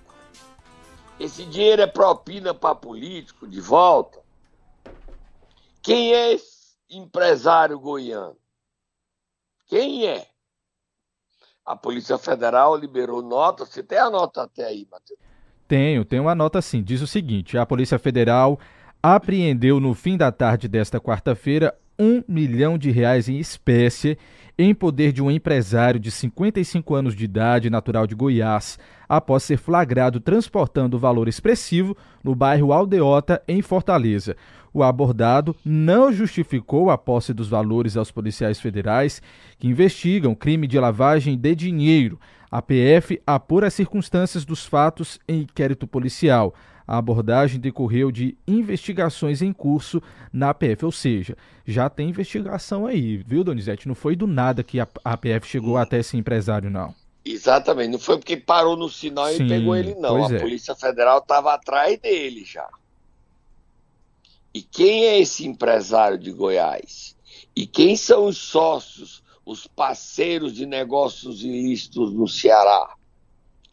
Esse 1.21 1.45
dinheiro 1.45 1.83
é 1.83 1.87
propina 1.87 2.55
para 2.55 2.75
político 2.75 3.47
de 3.47 3.61
volta? 3.61 4.19
Quem 5.83 6.15
é 6.15 6.33
esse 6.33 6.79
empresário 6.89 7.79
goiano? 7.79 8.39
Quem 9.67 10.07
é? 10.07 10.27
A 11.63 11.77
Polícia 11.77 12.17
Federal 12.17 12.75
liberou 12.75 13.21
nota. 13.21 13.67
Você 13.67 13.83
tem 13.83 13.99
a 13.99 14.09
nota 14.09 14.45
até 14.45 14.65
aí, 14.65 14.89
Matheus? 14.91 15.21
Tenho, 15.69 16.07
tenho 16.07 16.23
uma 16.23 16.35
nota 16.35 16.59
assim. 16.59 16.83
Diz 16.83 17.03
o 17.03 17.07
seguinte: 17.07 17.59
a 17.59 17.67
Polícia 17.67 17.99
Federal 17.99 18.59
apreendeu 19.03 19.79
no 19.79 19.93
fim 19.93 20.17
da 20.17 20.33
tarde 20.33 20.69
desta 20.69 20.99
quarta-feira 20.99 21.79
um 21.99 22.25
milhão 22.27 22.79
de 22.79 22.91
reais 22.91 23.29
em 23.29 23.39
espécie 23.39 24.19
em 24.59 24.75
poder 24.75 25.13
de 25.13 25.23
um 25.23 25.31
empresário 25.31 26.01
de 26.01 26.11
55 26.11 26.95
anos 26.95 27.15
de 27.15 27.25
idade, 27.25 27.71
natural 27.71 28.07
de 28.07 28.15
Goiás, 28.15 28.79
após 29.09 29.43
ser 29.43 29.57
flagrado 29.57 30.21
transportando 30.21 30.99
valor 30.99 31.29
expressivo 31.29 31.97
no 32.23 32.35
bairro 32.35 32.73
Aldeota, 32.73 33.43
em 33.49 33.63
Fortaleza. 33.63 34.37
O 34.73 34.83
abordado 34.83 35.55
não 35.65 36.13
justificou 36.13 36.91
a 36.91 36.97
posse 36.97 37.35
dos 37.35 37.49
valores 37.49 37.97
aos 37.97 38.11
policiais 38.11 38.61
federais 38.61 39.21
que 39.59 39.67
investigam 39.67 40.35
crime 40.35 40.67
de 40.67 40.79
lavagem 40.79 41.37
de 41.37 41.55
dinheiro. 41.55 42.21
A 42.51 42.63
PF 42.63 43.21
apura 43.27 43.67
as 43.67 43.75
circunstâncias 43.75 44.45
dos 44.45 44.65
fatos 44.65 45.19
em 45.29 45.41
inquérito 45.43 45.87
policial. 45.87 46.55
A 46.91 46.99
abordagem 46.99 47.61
decorreu 47.61 48.11
de 48.11 48.37
investigações 48.49 49.43
em 49.43 49.53
curso 49.53 50.03
na 50.33 50.53
PF, 50.53 50.85
ou 50.85 50.91
seja, 50.91 51.37
já 51.65 51.89
tem 51.89 52.09
investigação 52.09 52.85
aí, 52.85 53.19
viu, 53.19 53.45
Donizete? 53.45 53.87
Não 53.87 53.95
foi 53.95 54.17
do 54.17 54.27
nada 54.27 54.65
que 54.65 54.81
a, 54.81 54.89
a 55.05 55.17
PF 55.17 55.47
chegou 55.47 55.77
até 55.77 56.01
esse 56.01 56.17
empresário, 56.17 56.69
não. 56.69 56.93
Exatamente. 57.25 57.91
Não 57.91 57.99
foi 58.01 58.19
porque 58.19 58.37
parou 58.37 58.77
no 58.77 58.89
sinal 58.89 59.29
Sim, 59.29 59.45
e 59.45 59.49
pegou 59.49 59.77
ele, 59.77 59.95
não. 59.95 60.27
A 60.27 60.35
é. 60.35 60.41
Polícia 60.41 60.75
Federal 60.75 61.19
estava 61.19 61.55
atrás 61.55 61.97
dele 62.01 62.45
já. 62.45 62.69
E 64.53 64.61
quem 64.61 65.05
é 65.05 65.21
esse 65.21 65.47
empresário 65.47 66.19
de 66.19 66.33
Goiás? 66.33 67.17
E 67.55 67.69
quem 67.69 67.95
são 67.95 68.27
os 68.27 68.37
sócios, 68.37 69.23
os 69.47 69.65
parceiros 69.65 70.53
de 70.53 70.67
negócios 70.67 71.45
ilícitos 71.45 72.13
no 72.13 72.27
Ceará? 72.27 72.97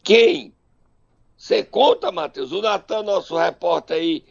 Quem? 0.04 0.52
Você 1.38 1.62
conta, 1.62 2.10
Matheus? 2.10 2.50
O 2.50 2.60
Natan, 2.60 3.04
nosso 3.04 3.38
repórter 3.38 3.96
aí, 3.98 4.24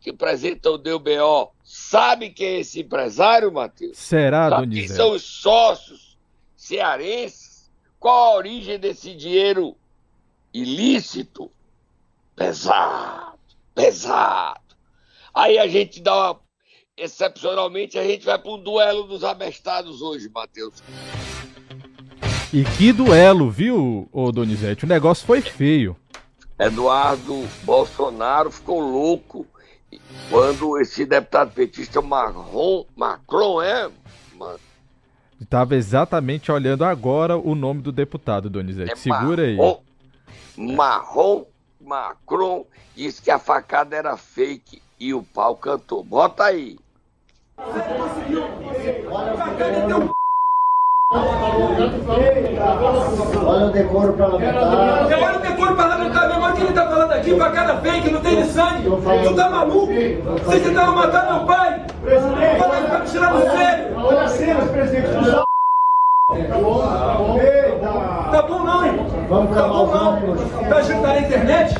que 0.00 0.10
apresenta 0.10 0.70
o 0.70 0.78
DBO, 0.78 1.50
sabe 1.64 2.30
quem 2.30 2.46
é 2.46 2.60
esse 2.60 2.80
empresário, 2.80 3.52
Matheus? 3.52 3.98
Será, 3.98 4.48
Sabe 4.48 4.60
quem 4.62 4.68
Donizete? 4.68 4.96
são 4.96 5.10
os 5.10 5.22
sócios 5.22 6.16
cearenses? 6.56 7.68
Qual 7.98 8.32
a 8.32 8.36
origem 8.36 8.78
desse 8.78 9.12
dinheiro 9.16 9.74
ilícito? 10.54 11.50
Pesado, 12.36 13.38
pesado. 13.74 14.60
Aí 15.34 15.58
a 15.58 15.66
gente 15.66 16.00
dá 16.00 16.14
uma. 16.32 16.46
Excepcionalmente, 16.98 17.98
a 17.98 18.04
gente 18.04 18.24
vai 18.24 18.38
para 18.38 18.50
um 18.50 18.62
duelo 18.62 19.02
dos 19.02 19.22
abestados 19.22 20.00
hoje, 20.00 20.30
Matheus. 20.32 20.82
E 22.52 22.64
que 22.78 22.90
duelo, 22.90 23.50
viu, 23.50 24.08
ô 24.10 24.32
Donizete? 24.32 24.84
O 24.84 24.88
negócio 24.88 25.26
foi 25.26 25.42
feio. 25.42 25.94
Eduardo 26.58 27.46
Bolsonaro 27.64 28.50
ficou 28.50 28.80
louco 28.80 29.46
quando 30.30 30.78
esse 30.80 31.04
deputado 31.04 31.52
petista 31.52 32.00
Marron, 32.00 32.84
Macron, 32.96 33.62
é? 33.62 33.90
Ma- 34.36 34.56
Estava 35.40 35.76
exatamente 35.76 36.50
olhando 36.50 36.84
agora 36.84 37.36
o 37.36 37.54
nome 37.54 37.82
do 37.82 37.92
deputado, 37.92 38.48
Donizete. 38.48 38.92
é 38.92 38.96
Segura 38.96 39.42
aí. 39.42 39.56
Marron, 39.56 39.80
Marron, 40.56 41.44
Macron 41.80 42.64
disse 42.96 43.20
que 43.20 43.30
a 43.30 43.38
facada 43.38 43.94
era 43.94 44.16
fake 44.16 44.80
e 44.98 45.12
o 45.12 45.22
pau 45.22 45.54
cantou. 45.56 46.02
Bota 46.02 46.44
aí. 46.44 46.78
Olha 52.38 53.66
o 53.66 53.70
decoro 53.70 54.12
parlamentar. 54.14 55.10
Eu 55.10 55.18
olho 55.22 55.36
o 55.38 55.40
decoro 55.40 55.76
parlamentar, 55.76 56.26
meu 56.26 56.36
irmão, 56.36 56.52
que 56.54 56.60
ele 56.62 56.72
tá 56.72 56.86
falando 56.88 57.12
aqui, 57.12 57.36
facada 57.36 57.80
fake, 57.80 58.10
não 58.10 58.20
tem 58.20 58.42
de 58.42 58.48
sangue. 58.50 58.75
Tu 58.86 59.34
tá 59.34 59.50
maluco? 59.50 59.86
Vocês 60.44 60.62
tentaram 60.62 60.94
matar 60.94 61.32
meu 61.32 61.44
pai? 61.44 61.82
Fala 62.56 62.78
isso 62.78 62.86
pra 62.86 62.98
me 63.00 63.06
tirar 63.06 63.32
do 63.32 63.50
sério. 63.50 63.96
Olha 63.96 64.20
as 64.22 64.30
cenas, 64.30 64.70
presidente. 64.70 65.08
Tu 65.08 65.24
só... 65.28 65.44
Tá 66.28 66.58
bom, 66.58 66.80
tá 66.80 67.14
bom. 67.18 67.38
Tá 68.30 68.42
bom 68.42 68.62
não, 68.62 68.86
irmão. 68.86 69.06
Vamos 69.28 69.56
Tá 69.56 69.66
bom 69.66 69.86
não. 69.86 70.36
Tá 70.68 70.80
tá 70.80 71.08
na 71.08 71.18
internet? 71.18 71.74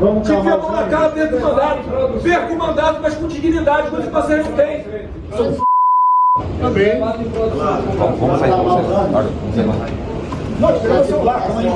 Vamos 0.00 0.26
Te 0.26 0.32
calmar 0.32 0.54
a 0.54 0.56
mão 0.56 0.72
na 0.72 0.82
cara 0.84 1.08
dentro 1.10 1.38
do 1.38 1.42
mandado. 1.44 2.22
perca 2.22 2.52
o 2.52 2.58
mandato, 2.58 3.00
mas 3.02 3.14
com 3.14 3.28
dignidade, 3.28 3.90
coisa 3.90 4.06
que 4.06 4.12
vocês 4.14 4.46
não 4.46 4.56
têm. 4.56 4.86
São 5.36 5.54
Também. 6.62 6.98
Vamos 6.98 8.40
sair, 8.40 8.50
vamos 8.50 8.72
sair. 8.72 8.86
Vamos 9.12 9.54
sair 9.54 9.66
lá. 9.66 9.74
Nós 10.60 10.80
temos 10.80 11.06
celular, 11.06 11.42
calma 11.42 11.60
aí. 11.60 11.68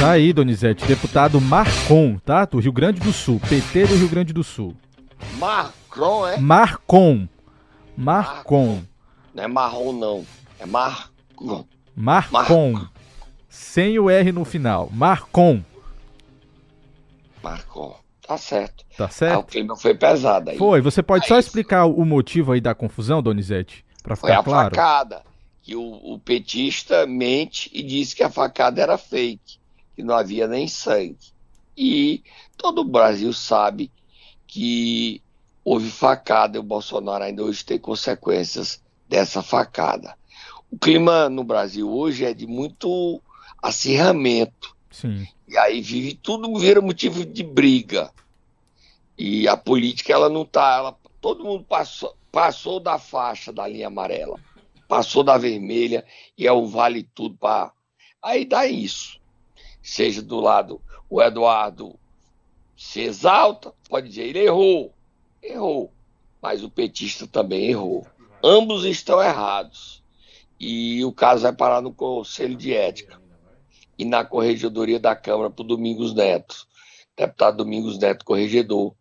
Tá 0.00 0.12
aí, 0.12 0.32
Donizete, 0.32 0.86
deputado 0.86 1.38
Marcon, 1.40 2.18
tá? 2.24 2.46
Do 2.46 2.58
Rio 2.58 2.72
Grande 2.72 3.00
do 3.00 3.12
Sul, 3.12 3.38
PT 3.48 3.86
do 3.86 3.94
Rio 3.96 4.08
Grande 4.08 4.32
do 4.32 4.42
Sul. 4.42 4.74
Macron, 5.38 6.26
é? 6.26 6.38
Marcon. 6.38 7.28
Marcon. 7.96 8.82
Não 9.34 9.44
é 9.44 9.46
marrom, 9.46 9.92
não. 9.92 10.26
É 10.58 10.64
Marcon. 10.64 11.66
Marcon. 11.94 12.86
Sem 13.48 13.98
o 13.98 14.08
R 14.08 14.32
no 14.32 14.44
final. 14.46 14.88
Marcon. 14.90 15.62
Marcon. 17.42 17.94
Tá 18.26 18.38
certo. 18.38 18.84
Tá 18.96 19.04
Ah, 19.04 19.08
o 19.08 19.12
certo? 19.12 19.44
clima 19.46 19.76
foi 19.76 19.94
pesado 19.94 20.50
aí. 20.50 20.56
Foi. 20.56 20.80
Você 20.80 21.02
pode 21.02 21.24
É 21.26 21.28
só 21.28 21.38
isso. 21.38 21.48
explicar 21.48 21.84
o 21.84 22.04
motivo 22.06 22.52
aí 22.52 22.60
da 22.60 22.74
confusão, 22.74 23.22
Donizete? 23.22 23.84
Pra 24.02 24.16
Foi 24.16 24.30
ficar 24.30 24.40
a 24.40 24.44
claro? 24.44 24.74
facada. 24.74 25.22
Que 25.62 25.76
o, 25.76 25.82
o 25.82 26.18
petista 26.18 27.06
mente 27.06 27.70
e 27.74 27.82
diz 27.82 28.14
que 28.14 28.22
a 28.22 28.30
facada 28.30 28.80
era 28.80 28.96
fake, 28.96 29.58
que 30.00 30.06
não 30.06 30.14
havia 30.16 30.48
nem 30.48 30.66
sangue. 30.66 31.18
E 31.76 32.22
todo 32.56 32.80
o 32.80 32.84
Brasil 32.84 33.32
sabe 33.32 33.90
que 34.46 35.22
houve 35.62 35.90
facada 35.90 36.56
e 36.56 36.60
o 36.60 36.64
Bolsonaro 36.64 37.22
ainda 37.22 37.44
hoje 37.44 37.64
tem 37.64 37.78
consequências 37.78 38.82
dessa 39.06 39.42
facada. 39.42 40.16
O 40.70 40.78
clima 40.78 41.28
no 41.28 41.44
Brasil 41.44 41.88
hoje 41.90 42.24
é 42.24 42.32
de 42.32 42.46
muito 42.46 43.20
acirramento. 43.62 44.74
Sim. 44.90 45.26
E 45.46 45.58
aí 45.58 45.80
vive 45.82 46.14
tudo 46.14 46.58
vira 46.58 46.80
motivo 46.80 47.24
de 47.24 47.42
briga. 47.42 48.10
E 49.18 49.46
a 49.46 49.56
política 49.56 50.14
ela 50.14 50.30
não 50.30 50.46
tá, 50.46 50.76
ela, 50.76 50.96
todo 51.20 51.44
mundo 51.44 51.64
passou, 51.64 52.16
passou 52.32 52.80
da 52.80 52.98
faixa 52.98 53.52
da 53.52 53.68
linha 53.68 53.88
amarela, 53.88 54.40
passou 54.88 55.22
da 55.22 55.36
vermelha 55.36 56.04
e 56.38 56.46
é 56.46 56.52
o 56.52 56.66
vale 56.66 57.02
tudo 57.14 57.36
para 57.36 57.72
aí 58.22 58.44
dá 58.44 58.66
isso. 58.66 59.19
Seja 59.82 60.22
do 60.22 60.40
lado 60.40 60.80
o 61.10 61.20
Eduardo 61.20 61.98
se 62.76 63.00
exalta, 63.00 63.74
pode 63.88 64.08
dizer 64.08 64.22
ele 64.22 64.38
errou, 64.38 64.94
errou, 65.42 65.92
mas 66.40 66.62
o 66.62 66.70
petista 66.70 67.26
também 67.26 67.68
errou. 67.68 68.06
Ambos 68.42 68.84
estão 68.84 69.20
errados. 69.20 70.02
E 70.58 71.04
o 71.04 71.12
caso 71.12 71.42
vai 71.42 71.52
parar 71.52 71.82
no 71.82 71.92
Conselho 71.92 72.54
de 72.54 72.72
Ética 72.72 73.20
e 73.98 74.04
na 74.04 74.24
Corregedoria 74.24 75.00
da 75.00 75.16
Câmara 75.16 75.50
para 75.50 75.62
o 75.62 75.66
Domingos 75.66 76.14
Neto, 76.14 76.66
deputado 77.16 77.58
Domingos 77.58 77.98
Neto, 77.98 78.24
corregedor, 78.24 78.94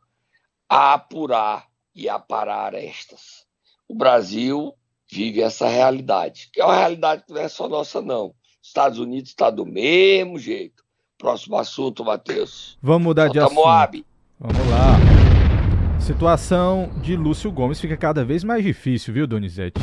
a 0.67 0.93
apurar 0.93 1.67
e 1.93 2.09
aparar 2.09 2.65
arestas. 2.65 3.45
O 3.87 3.95
Brasil 3.95 4.73
vive 5.09 5.41
essa 5.41 5.67
realidade, 5.67 6.49
que 6.51 6.61
é 6.61 6.65
uma 6.65 6.75
realidade 6.75 7.23
que 7.25 7.33
não 7.33 7.41
é 7.41 7.47
só 7.47 7.67
nossa, 7.67 8.01
não. 8.01 8.33
Estados 8.69 8.99
Unidos 8.99 9.31
está 9.31 9.49
do 9.49 9.65
mesmo 9.65 10.37
jeito. 10.37 10.83
Próximo 11.17 11.57
assunto, 11.57 12.05
Matheus. 12.05 12.77
Vamos 12.81 13.03
mudar 13.03 13.27
de 13.27 13.39
assunto. 13.39 13.55
Moab. 13.55 14.05
Vamos 14.39 14.69
lá. 14.69 15.99
Situação 15.99 16.89
de 17.01 17.15
Lúcio 17.15 17.51
Gomes 17.51 17.79
fica 17.79 17.97
cada 17.97 18.23
vez 18.23 18.43
mais 18.43 18.63
difícil, 18.63 19.13
viu, 19.13 19.27
Donizete? 19.27 19.81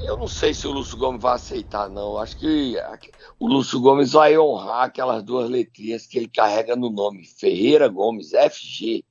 Eu 0.00 0.16
não 0.16 0.28
sei 0.28 0.54
se 0.54 0.66
o 0.66 0.72
Lúcio 0.72 0.96
Gomes 0.96 1.20
vai 1.20 1.34
aceitar, 1.34 1.88
não. 1.88 2.16
Acho 2.18 2.38
que 2.38 2.76
o 3.40 3.48
Lúcio 3.48 3.80
Gomes 3.80 4.12
vai 4.12 4.38
honrar 4.38 4.84
aquelas 4.84 5.22
duas 5.22 5.50
letrinhas 5.50 6.06
que 6.06 6.16
ele 6.18 6.28
carrega 6.28 6.76
no 6.76 6.90
nome, 6.90 7.24
Ferreira 7.24 7.88
Gomes, 7.88 8.30
FG. 8.30 9.04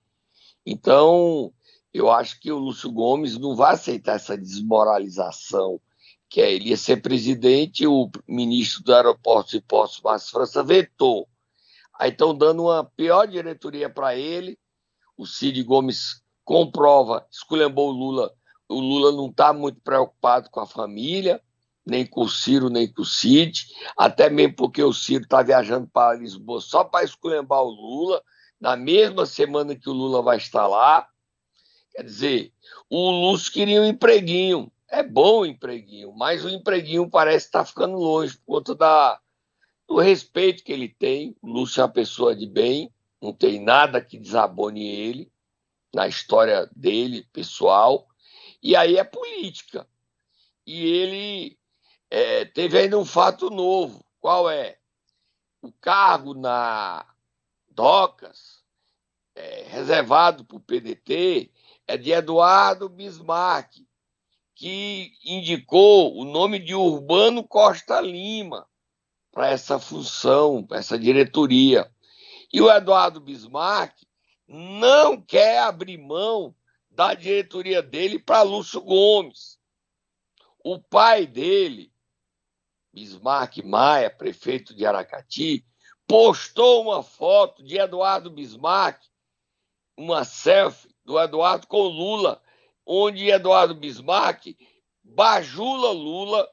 Então, 0.65 1.51
eu 1.93 2.09
acho 2.11 2.39
que 2.39 2.51
o 2.51 2.57
Lúcio 2.57 2.91
Gomes 2.91 3.37
não 3.37 3.55
vai 3.55 3.73
aceitar 3.73 4.15
essa 4.15 4.37
desmoralização, 4.37 5.79
que 6.29 6.41
é 6.41 6.51
ele 6.51 6.69
ia 6.69 6.77
ser 6.77 7.01
presidente, 7.01 7.87
o 7.87 8.09
ministro 8.27 8.83
do 8.83 8.93
Aeroportos 8.93 9.53
e 9.53 9.61
Portos, 9.61 10.01
Márcio 10.01 10.31
França, 10.31 10.63
vetou. 10.63 11.27
Aí 11.99 12.11
estão 12.11 12.35
dando 12.35 12.63
uma 12.63 12.83
pior 12.83 13.27
diretoria 13.27 13.89
para 13.89 14.15
ele. 14.15 14.57
O 15.17 15.25
Cid 15.25 15.63
Gomes 15.63 16.21
comprova, 16.43 17.25
esculhambou 17.31 17.89
o 17.89 17.91
Lula 17.91 18.37
o 18.69 18.79
Lula 18.79 19.11
não 19.11 19.27
está 19.27 19.53
muito 19.53 19.79
preocupado 19.81 20.49
com 20.49 20.59
a 20.59 20.67
família, 20.67 21.41
nem 21.85 22.05
com 22.05 22.21
o 22.21 22.29
Ciro, 22.29 22.69
nem 22.69 22.91
com 22.91 23.01
o 23.01 23.05
Cid, 23.05 23.67
até 23.97 24.29
mesmo 24.29 24.55
porque 24.55 24.83
o 24.83 24.93
Ciro 24.93 25.23
está 25.23 25.41
viajando 25.41 25.87
para 25.87 26.17
Lisboa 26.17 26.59
só 26.59 26.83
para 26.83 27.05
esculhambar 27.05 27.61
o 27.61 27.69
Lula, 27.69 28.21
na 28.59 28.75
mesma 28.75 29.25
semana 29.25 29.75
que 29.75 29.89
o 29.89 29.93
Lula 29.93 30.21
vai 30.21 30.37
estar 30.37 30.67
lá. 30.67 31.07
Quer 31.91 32.03
dizer, 32.03 32.53
o 32.89 33.09
Lúcio 33.09 33.53
queria 33.53 33.81
um 33.81 33.85
empreguinho. 33.85 34.71
É 34.89 35.03
bom 35.03 35.41
o 35.41 35.45
empreguinho, 35.45 36.13
mas 36.13 36.45
o 36.45 36.49
empreguinho 36.49 37.09
parece 37.09 37.47
estar 37.47 37.65
ficando 37.65 37.97
longe 37.97 38.37
por 38.37 38.45
conta 38.45 38.73
da, 38.73 39.19
do 39.87 39.99
respeito 39.99 40.63
que 40.63 40.71
ele 40.71 40.87
tem. 40.87 41.35
O 41.41 41.47
Lúcio 41.47 41.81
é 41.81 41.83
uma 41.83 41.91
pessoa 41.91 42.35
de 42.35 42.47
bem, 42.47 42.93
não 43.21 43.33
tem 43.33 43.61
nada 43.61 44.01
que 44.01 44.17
desabone 44.17 44.87
ele 44.87 45.31
na 45.93 46.07
história 46.07 46.69
dele, 46.75 47.27
pessoal. 47.33 48.07
E 48.61 48.75
aí 48.75 48.97
é 48.97 49.03
política. 49.03 49.87
E 50.65 50.85
ele 50.85 51.59
é, 52.09 52.45
teve 52.45 52.77
ainda 52.77 52.97
um 52.97 53.05
fato 53.05 53.49
novo. 53.49 54.05
Qual 54.19 54.49
é? 54.49 54.77
O 55.61 55.71
cargo 55.71 56.33
na 56.33 57.05
DOCAS, 57.69 58.63
é, 59.35 59.63
reservado 59.67 60.45
para 60.45 60.57
o 60.57 60.61
PDT, 60.61 61.51
é 61.87 61.97
de 61.97 62.11
Eduardo 62.11 62.89
Bismarck, 62.89 63.86
que 64.57 65.13
indicou 65.23 66.17
o 66.17 66.25
nome 66.25 66.57
de 66.57 66.73
Urbano 66.73 67.47
Costa 67.47 68.01
Lima 68.01 68.67
para 69.31 69.51
essa 69.51 69.77
função, 69.77 70.65
para 70.65 70.79
essa 70.79 70.97
diretoria. 70.97 71.89
E 72.51 72.59
o 72.59 72.71
Eduardo 72.71 73.21
Bismarck 73.21 73.95
não 74.47 75.21
quer 75.21 75.59
abrir 75.59 75.99
mão 75.99 76.55
da 76.89 77.13
diretoria 77.13 77.83
dele 77.83 78.17
para 78.17 78.41
Lúcio 78.41 78.81
Gomes. 78.81 79.59
O 80.63 80.79
pai 80.81 81.27
dele, 81.27 81.93
Bismarck 82.91 83.57
Maia, 83.63 84.09
prefeito 84.09 84.73
de 84.73 84.87
Aracati, 84.87 85.63
postou 86.07 86.81
uma 86.81 87.03
foto 87.03 87.63
de 87.63 87.77
Eduardo 87.77 88.31
Bismarck, 88.31 89.03
uma 89.95 90.23
selfie 90.23 90.89
do 91.05 91.19
Eduardo 91.19 91.67
com 91.67 91.83
Lula, 91.83 92.41
onde 92.87 93.29
Eduardo 93.29 93.75
Bismarck 93.75 94.55
bajula 95.03 95.91
Lula, 95.91 96.47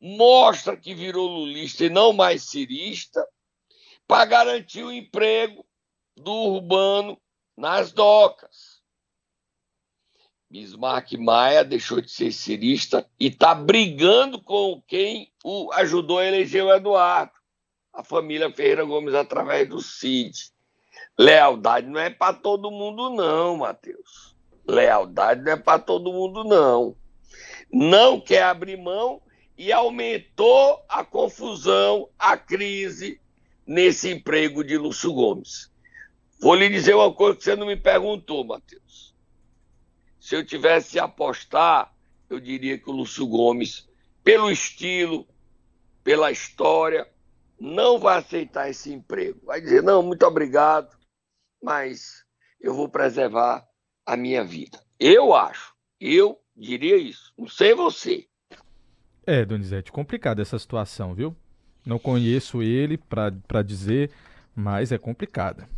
mostra 0.00 0.76
que 0.76 0.94
virou 0.94 1.26
lulista 1.26 1.84
e 1.84 1.90
não 1.90 2.12
mais 2.12 2.44
cirista, 2.44 3.26
para 4.06 4.24
garantir 4.24 4.82
o 4.82 4.92
emprego 4.92 5.66
do 6.16 6.32
urbano 6.32 7.20
nas 7.56 7.92
docas. 7.92 8.80
Bismarck 10.48 11.12
Maia 11.12 11.64
deixou 11.64 12.00
de 12.00 12.10
ser 12.10 12.32
cirista 12.32 13.08
e 13.18 13.26
está 13.28 13.54
brigando 13.54 14.42
com 14.42 14.82
quem 14.86 15.32
o 15.44 15.70
ajudou 15.74 16.18
a 16.18 16.26
eleger 16.26 16.64
o 16.64 16.72
Eduardo, 16.72 17.32
a 17.92 18.02
família 18.02 18.50
Ferreira 18.50 18.84
Gomes, 18.84 19.14
através 19.14 19.68
do 19.68 19.80
CID. 19.80 20.50
Lealdade 21.18 21.86
não 21.86 22.00
é 22.00 22.10
para 22.10 22.34
todo 22.34 22.70
mundo, 22.70 23.10
não, 23.10 23.58
Matheus. 23.58 24.39
Lealdade 24.66 25.42
não 25.42 25.52
é 25.52 25.56
para 25.56 25.78
todo 25.78 26.12
mundo, 26.12 26.44
não. 26.44 26.96
Não 27.72 28.20
quer 28.20 28.42
abrir 28.44 28.76
mão 28.76 29.22
e 29.56 29.72
aumentou 29.72 30.82
a 30.88 31.04
confusão, 31.04 32.08
a 32.18 32.36
crise 32.36 33.20
nesse 33.66 34.10
emprego 34.10 34.64
de 34.64 34.76
Lúcio 34.76 35.12
Gomes. 35.12 35.70
Vou 36.40 36.54
lhe 36.54 36.68
dizer 36.68 36.94
uma 36.94 37.12
coisa 37.12 37.36
que 37.36 37.44
você 37.44 37.54
não 37.54 37.66
me 37.66 37.76
perguntou, 37.76 38.44
Matheus. 38.44 39.14
Se 40.18 40.34
eu 40.34 40.44
tivesse 40.44 40.98
a 40.98 41.04
apostar, 41.04 41.94
eu 42.28 42.40
diria 42.40 42.78
que 42.78 42.88
o 42.88 42.92
Lúcio 42.92 43.26
Gomes, 43.26 43.88
pelo 44.24 44.50
estilo, 44.50 45.28
pela 46.02 46.30
história, 46.30 47.06
não 47.58 47.98
vai 47.98 48.18
aceitar 48.18 48.70
esse 48.70 48.92
emprego. 48.92 49.40
Vai 49.44 49.60
dizer, 49.60 49.82
não, 49.82 50.02
muito 50.02 50.24
obrigado, 50.24 50.96
mas 51.62 52.24
eu 52.60 52.74
vou 52.74 52.88
preservar 52.88 53.68
a 54.10 54.16
minha 54.16 54.42
vida. 54.42 54.76
Eu 54.98 55.32
acho, 55.32 55.72
eu 56.00 56.40
diria 56.56 56.96
isso. 56.96 57.32
Não 57.38 57.46
sei 57.46 57.76
você. 57.76 58.26
É, 59.24 59.44
Donizete, 59.44 59.92
complicada 59.92 60.42
essa 60.42 60.58
situação, 60.58 61.14
viu? 61.14 61.36
Não 61.86 61.96
conheço 61.96 62.60
ele 62.60 62.98
pra, 62.98 63.30
pra 63.46 63.62
dizer, 63.62 64.10
mas 64.54 64.90
é 64.90 64.98
complicada. 64.98 65.68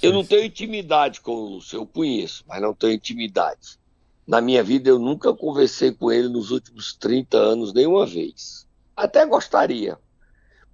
Eu 0.00 0.12
não 0.12 0.24
tenho 0.24 0.44
intimidade 0.44 1.20
com 1.20 1.32
o 1.32 1.48
Lúcio, 1.54 1.76
eu 1.76 1.86
conheço, 1.86 2.44
mas 2.46 2.62
não 2.62 2.72
tenho 2.72 2.92
intimidade. 2.92 3.80
Na 4.24 4.40
minha 4.40 4.62
vida, 4.62 4.88
eu 4.88 4.98
nunca 5.00 5.34
conversei 5.34 5.90
com 5.90 6.12
ele 6.12 6.28
nos 6.28 6.52
últimos 6.52 6.94
30 6.94 7.36
anos, 7.36 7.72
nenhuma 7.72 8.06
vez. 8.06 8.64
Até 8.96 9.26
gostaria, 9.26 9.98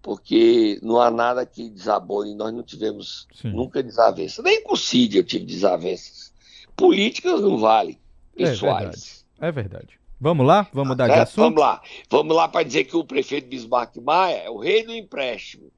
porque 0.03 0.79
não 0.83 1.01
há 1.01 1.11
nada 1.11 1.47
que 1.47 1.71
desabone, 1.71 2.35
nós 2.35 2.53
não 2.53 2.63
tivemos 2.63 3.27
Sim. 3.35 3.53
nunca 3.53 3.83
desavenças, 3.83 4.45
nem 4.45 4.63
com 4.63 4.75
o 4.75 4.77
Cid 4.77 5.17
eu 5.17 5.25
tive 5.25 5.47
desavenças. 5.47 6.32
Políticas 6.77 7.41
não 7.41 7.59
valem, 7.59 7.99
pessoais. 8.37 8.79
É 8.79 8.83
verdade. 8.83 9.23
É 9.41 9.53
verdade. 9.53 10.03
Vamos 10.21 10.47
lá? 10.47 10.69
Vamos 10.73 10.91
mudar 10.91 11.09
de 11.09 11.15
é, 11.15 11.21
assunto? 11.21 11.43
Vamos 11.43 11.61
lá. 11.61 11.83
Vamos 12.09 12.37
lá 12.37 12.49
para 12.49 12.63
dizer 12.63 12.85
que 12.85 12.97
o 12.97 13.05
prefeito 13.05 13.49
Bismarck 13.49 13.97
Maia 13.97 14.37
é 14.37 14.51
o 14.51 14.57
rei 14.57 14.85
do 14.85 14.95
empréstimo. 14.95 15.71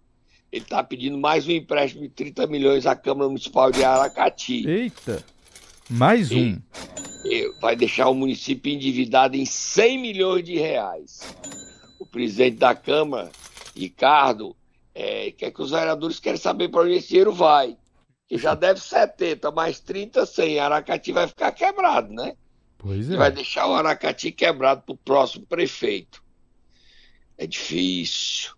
Ele 0.52 0.62
está 0.62 0.84
pedindo 0.84 1.16
mais 1.16 1.48
um 1.48 1.50
empréstimo 1.50 2.02
de 2.02 2.10
30 2.10 2.46
milhões 2.46 2.86
à 2.86 2.94
Câmara 2.94 3.28
Municipal 3.28 3.72
de 3.72 3.82
Aracati. 3.82 4.68
Eita! 4.68 5.24
Mais 5.88 6.30
um. 6.30 6.58
E, 7.24 7.50
vai 7.60 7.74
deixar 7.74 8.08
o 8.08 8.14
município 8.14 8.70
endividado 8.72 9.34
em 9.34 9.46
100 9.46 9.98
milhões 9.98 10.44
de 10.44 10.58
reais. 10.58 11.34
O 11.98 12.04
presidente 12.04 12.58
da 12.58 12.74
Câmara, 12.74 13.32
Ricardo, 13.74 14.54
é, 14.94 15.30
quer 15.32 15.50
que 15.50 15.62
os 15.62 15.70
vereadores 15.70 16.20
querem 16.20 16.38
saber 16.38 16.68
para 16.68 16.82
onde 16.82 16.92
esse 16.92 17.08
dinheiro 17.08 17.32
vai. 17.32 17.76
Que 18.28 18.38
já 18.38 18.54
deve 18.54 18.80
70, 18.80 19.50
mais 19.50 19.80
30, 19.80 20.24
100. 20.24 20.58
Aracati 20.58 21.12
vai 21.12 21.28
ficar 21.28 21.52
quebrado, 21.52 22.12
né? 22.12 22.36
Pois 22.78 23.10
é. 23.10 23.16
Vai 23.16 23.30
deixar 23.30 23.66
o 23.66 23.74
Aracati 23.74 24.30
quebrado 24.32 24.82
para 24.82 24.92
o 24.92 24.98
próximo 24.98 25.46
prefeito. 25.46 26.22
É 27.36 27.46
difícil. 27.46 28.52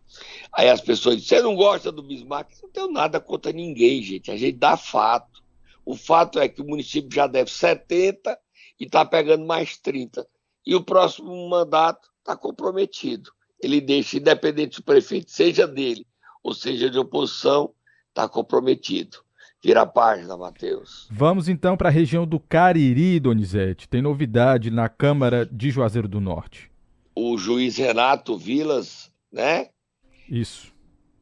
Aí 0.52 0.68
as 0.68 0.80
pessoas 0.80 1.16
dizem, 1.16 1.38
você 1.38 1.42
não 1.42 1.54
gosta 1.54 1.92
do 1.92 2.02
Bismarck? 2.02 2.50
Não 2.62 2.70
tenho 2.70 2.90
nada 2.90 3.20
contra 3.20 3.52
ninguém, 3.52 4.02
gente. 4.02 4.30
A 4.30 4.36
gente 4.36 4.58
dá 4.58 4.76
fato. 4.76 5.42
O 5.84 5.94
fato 5.94 6.40
é 6.40 6.48
que 6.48 6.60
o 6.60 6.66
município 6.66 7.14
já 7.14 7.26
deve 7.26 7.50
70 7.50 8.38
e 8.80 8.84
está 8.84 9.04
pegando 9.04 9.46
mais 9.46 9.76
30. 9.76 10.26
E 10.64 10.74
o 10.74 10.82
próximo 10.82 11.48
mandato 11.48 12.10
está 12.18 12.36
comprometido. 12.36 13.30
Ele 13.62 13.80
deixa, 13.80 14.16
independente 14.16 14.78
do 14.78 14.84
prefeito, 14.84 15.30
seja 15.30 15.66
dele 15.66 16.06
ou 16.42 16.54
seja 16.54 16.90
de 16.90 16.98
oposição, 16.98 17.72
está 18.08 18.28
comprometido. 18.28 19.18
Vira 19.66 19.82
a 19.82 19.86
página, 19.86 20.36
Matheus. 20.36 21.08
Vamos 21.10 21.48
então 21.48 21.76
para 21.76 21.88
a 21.88 21.92
região 21.92 22.24
do 22.24 22.38
Cariri, 22.38 23.18
Donizete. 23.18 23.88
Tem 23.88 24.00
novidade 24.00 24.70
na 24.70 24.88
Câmara 24.88 25.44
de 25.44 25.72
Juazeiro 25.72 26.06
do 26.06 26.20
Norte. 26.20 26.70
O 27.16 27.36
juiz 27.36 27.76
Renato 27.76 28.38
Vilas, 28.38 29.10
né? 29.32 29.66
Isso. 30.30 30.72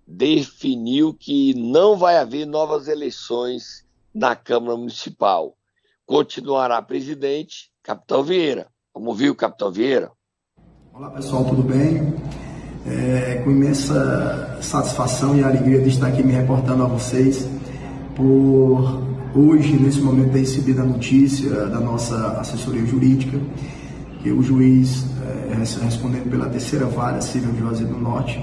Definiu 0.06 1.14
que 1.14 1.54
não 1.54 1.96
vai 1.96 2.18
haver 2.18 2.44
novas 2.44 2.86
eleições 2.86 3.82
na 4.14 4.36
Câmara 4.36 4.76
Municipal. 4.76 5.56
Continuará 6.04 6.82
presidente, 6.82 7.70
Capitão 7.82 8.22
Vieira. 8.22 8.66
Vamos 8.92 9.08
ouvir 9.08 9.30
o 9.30 9.34
Capitão 9.34 9.72
Vieira? 9.72 10.12
Olá 10.92 11.08
pessoal, 11.08 11.46
tudo 11.46 11.62
bem? 11.62 12.12
É 12.86 13.40
com 13.42 13.50
imensa 13.50 14.60
satisfação 14.60 15.34
e 15.34 15.42
alegria 15.42 15.80
de 15.80 15.88
estar 15.88 16.08
aqui 16.08 16.22
me 16.22 16.34
reportando 16.34 16.82
a 16.82 16.86
vocês 16.86 17.48
por 18.14 19.02
hoje, 19.34 19.76
nesse 19.80 20.00
momento, 20.00 20.32
ter 20.32 20.40
recebido 20.40 20.82
a 20.82 20.84
notícia 20.84 21.50
da 21.66 21.80
nossa 21.80 22.38
assessoria 22.40 22.84
jurídica 22.86 23.38
que 24.22 24.30
o 24.30 24.42
juiz, 24.42 25.06
é, 25.50 25.54
respondendo 25.84 26.30
pela 26.30 26.46
terceira 26.46 26.86
vara 26.86 27.20
civil 27.20 27.52
de 27.52 27.58
Juazeiro 27.58 27.92
do 27.92 28.00
Norte, 28.00 28.42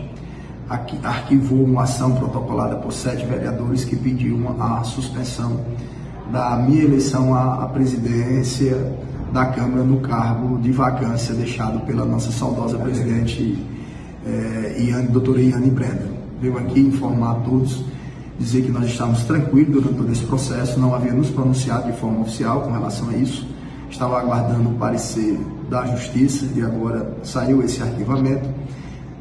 arquivou 1.03 1.63
uma 1.63 1.83
ação 1.83 2.15
protocolada 2.15 2.75
por 2.75 2.93
sete 2.93 3.25
vereadores 3.25 3.83
que 3.83 3.95
pediam 3.95 4.55
a 4.61 4.83
suspensão 4.83 5.59
da 6.31 6.55
minha 6.55 6.83
eleição 6.83 7.33
à 7.35 7.65
presidência 7.67 8.95
da 9.33 9.45
Câmara 9.45 9.83
no 9.83 9.99
cargo 9.99 10.57
de 10.59 10.71
vacância 10.71 11.33
deixado 11.33 11.85
pela 11.85 12.05
nossa 12.05 12.31
saudosa 12.31 12.77
presidente 12.77 13.57
eh, 14.25 14.75
Iane, 14.79 15.07
doutora 15.07 15.41
Iane 15.41 15.69
Brenda. 15.69 16.09
Veio 16.41 16.57
aqui 16.57 16.79
informar 16.79 17.31
a 17.31 17.35
todos 17.35 17.83
dizer 18.41 18.63
que 18.63 18.71
nós 18.71 18.85
estamos 18.85 19.23
tranquilos 19.23 19.71
durante 19.71 19.95
todo 19.95 20.11
esse 20.11 20.25
processo, 20.25 20.79
não 20.79 20.95
havia 20.95 21.13
nos 21.13 21.29
pronunciado 21.29 21.91
de 21.91 21.97
forma 21.97 22.21
oficial 22.21 22.61
com 22.61 22.71
relação 22.71 23.09
a 23.09 23.13
isso. 23.13 23.47
Estava 23.89 24.19
aguardando 24.19 24.69
o 24.69 24.73
parecer 24.73 25.39
da 25.69 25.85
Justiça 25.85 26.47
e 26.55 26.61
agora 26.61 27.17
saiu 27.23 27.61
esse 27.61 27.81
arquivamento 27.81 28.49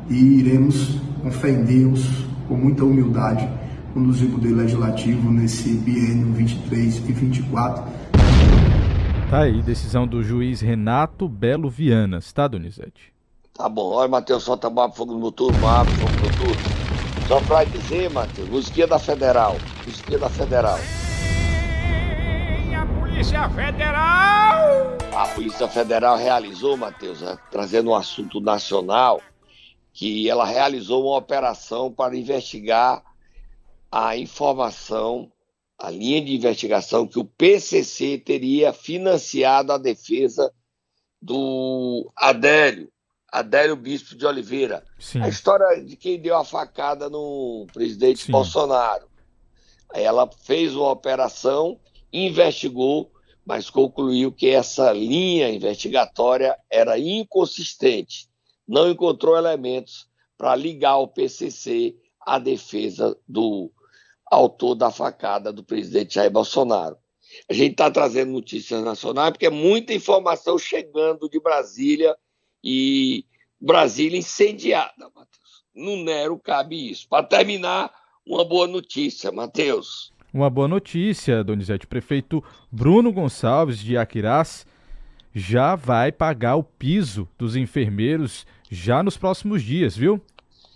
e 0.08 0.40
iremos, 0.40 0.98
com 1.22 1.30
fé 1.30 1.50
em 1.50 1.64
Deus, 1.64 2.04
com 2.48 2.56
muita 2.56 2.84
humildade, 2.84 3.48
conduzir 3.92 4.28
o 4.28 4.32
poder 4.32 4.54
legislativo 4.54 5.30
nesse 5.30 5.74
biênio 5.74 6.32
23 6.32 6.96
e 6.96 7.12
24. 7.12 7.84
Tá 9.28 9.42
aí, 9.42 9.62
decisão 9.62 10.06
do 10.06 10.22
juiz 10.22 10.60
Renato 10.60 11.28
Belo 11.28 11.68
Vianas, 11.68 12.32
tá, 12.32 12.48
Donizete? 12.48 13.12
Tá 13.54 13.68
bom, 13.68 13.92
olha, 13.92 14.08
Matheus, 14.08 14.42
solta 14.42 14.70
fogo 14.92 15.12
no 15.12 15.20
motor, 15.20 15.52
mapa, 15.60 15.90
fogo 15.90 16.12
no 16.12 16.48
motor. 16.48 16.79
Só 17.30 17.40
para 17.40 17.62
dizer, 17.62 18.10
Matheus, 18.10 18.48
musiquinha 18.48 18.88
da 18.88 18.98
Federal. 18.98 19.56
Musiquinha 19.86 20.18
da 20.18 20.28
Federal. 20.28 20.80
E 22.68 22.74
a 22.74 22.84
Polícia 22.84 23.48
Federal! 23.50 24.98
A 25.14 25.28
Polícia 25.32 25.68
Federal 25.68 26.16
realizou, 26.16 26.76
Matheus, 26.76 27.20
né, 27.20 27.38
trazendo 27.48 27.90
um 27.90 27.94
assunto 27.94 28.40
nacional, 28.40 29.22
que 29.92 30.28
ela 30.28 30.44
realizou 30.44 31.04
uma 31.04 31.18
operação 31.18 31.92
para 31.92 32.16
investigar 32.16 33.00
a 33.92 34.16
informação, 34.16 35.30
a 35.78 35.88
linha 35.88 36.20
de 36.20 36.34
investigação 36.34 37.06
que 37.06 37.20
o 37.20 37.24
PCC 37.24 38.18
teria 38.18 38.72
financiado 38.72 39.72
a 39.72 39.78
defesa 39.78 40.52
do 41.22 42.10
Adélio, 42.16 42.90
Adélio 43.30 43.76
Bispo 43.76 44.14
de 44.14 44.26
Oliveira. 44.26 44.84
Sim. 44.98 45.22
A 45.22 45.28
história 45.28 45.82
de 45.82 45.96
quem 45.96 46.20
deu 46.20 46.36
a 46.36 46.44
facada 46.44 47.08
no 47.08 47.66
presidente 47.72 48.24
Sim. 48.24 48.32
Bolsonaro. 48.32 49.08
Ela 49.92 50.28
fez 50.44 50.74
uma 50.74 50.90
operação, 50.90 51.78
investigou, 52.12 53.10
mas 53.44 53.68
concluiu 53.70 54.30
que 54.30 54.48
essa 54.48 54.92
linha 54.92 55.50
investigatória 55.50 56.56
era 56.70 56.98
inconsistente. 56.98 58.28
Não 58.66 58.88
encontrou 58.88 59.36
elementos 59.36 60.08
para 60.38 60.54
ligar 60.54 60.98
o 60.98 61.08
PCC 61.08 61.96
à 62.20 62.38
defesa 62.38 63.16
do 63.28 63.70
autor 64.30 64.74
da 64.74 64.90
facada 64.90 65.52
do 65.52 65.64
presidente 65.64 66.14
Jair 66.14 66.30
Bolsonaro. 66.30 66.96
A 67.48 67.52
gente 67.52 67.72
está 67.72 67.90
trazendo 67.90 68.32
notícias 68.32 68.82
nacionais 68.82 69.30
porque 69.30 69.46
é 69.46 69.50
muita 69.50 69.92
informação 69.92 70.58
chegando 70.58 71.28
de 71.28 71.40
Brasília 71.40 72.16
e 72.62 73.24
Brasília 73.60 74.18
incendiada, 74.18 75.10
Matheus. 75.14 75.64
No 75.74 76.02
Nero 76.02 76.38
cabe 76.38 76.90
isso. 76.90 77.08
Para 77.08 77.24
terminar, 77.24 77.90
uma 78.26 78.44
boa 78.44 78.66
notícia, 78.66 79.30
Matheus. 79.30 80.12
Uma 80.32 80.48
boa 80.48 80.68
notícia, 80.68 81.42
Donizete. 81.42 81.86
O 81.86 81.88
prefeito 81.88 82.42
Bruno 82.70 83.12
Gonçalves 83.12 83.78
de 83.78 83.96
Aquirás 83.96 84.66
já 85.34 85.74
vai 85.74 86.12
pagar 86.12 86.56
o 86.56 86.62
piso 86.62 87.28
dos 87.38 87.56
enfermeiros 87.56 88.46
já 88.70 89.02
nos 89.02 89.16
próximos 89.16 89.62
dias, 89.62 89.96
viu? 89.96 90.20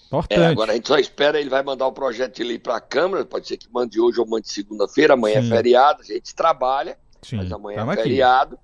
Importante. 0.07 0.41
É, 0.41 0.47
agora 0.47 0.73
a 0.73 0.75
gente 0.75 0.89
só 0.89 0.99
espera, 0.99 1.41
ele 1.41 1.51
vai 1.51 1.63
mandar 1.63 1.87
o 1.87 1.93
projeto 1.93 2.37
de 2.37 2.45
lei 2.45 2.59
para 2.59 2.77
a 2.77 2.81
Câmara, 2.81 3.25
pode 3.25 3.49
ser 3.49 3.57
que 3.57 3.69
mande 3.73 4.01
hoje 4.01 4.21
ou 4.21 4.27
mande 4.27 4.49
segunda-feira, 4.49 5.15
amanhã 5.15 5.39
é 5.39 5.43
Sim. 5.43 5.53
é 5.53 5.57
feriado, 5.57 6.03
a 6.03 6.05
gente 6.05 6.35
trabalha, 6.35 6.99
Sim, 7.23 7.37
mas 7.37 7.51
amanhã 7.51 7.85
é 7.91 7.97
feriado. 7.97 8.55
Aqui. 8.55 8.64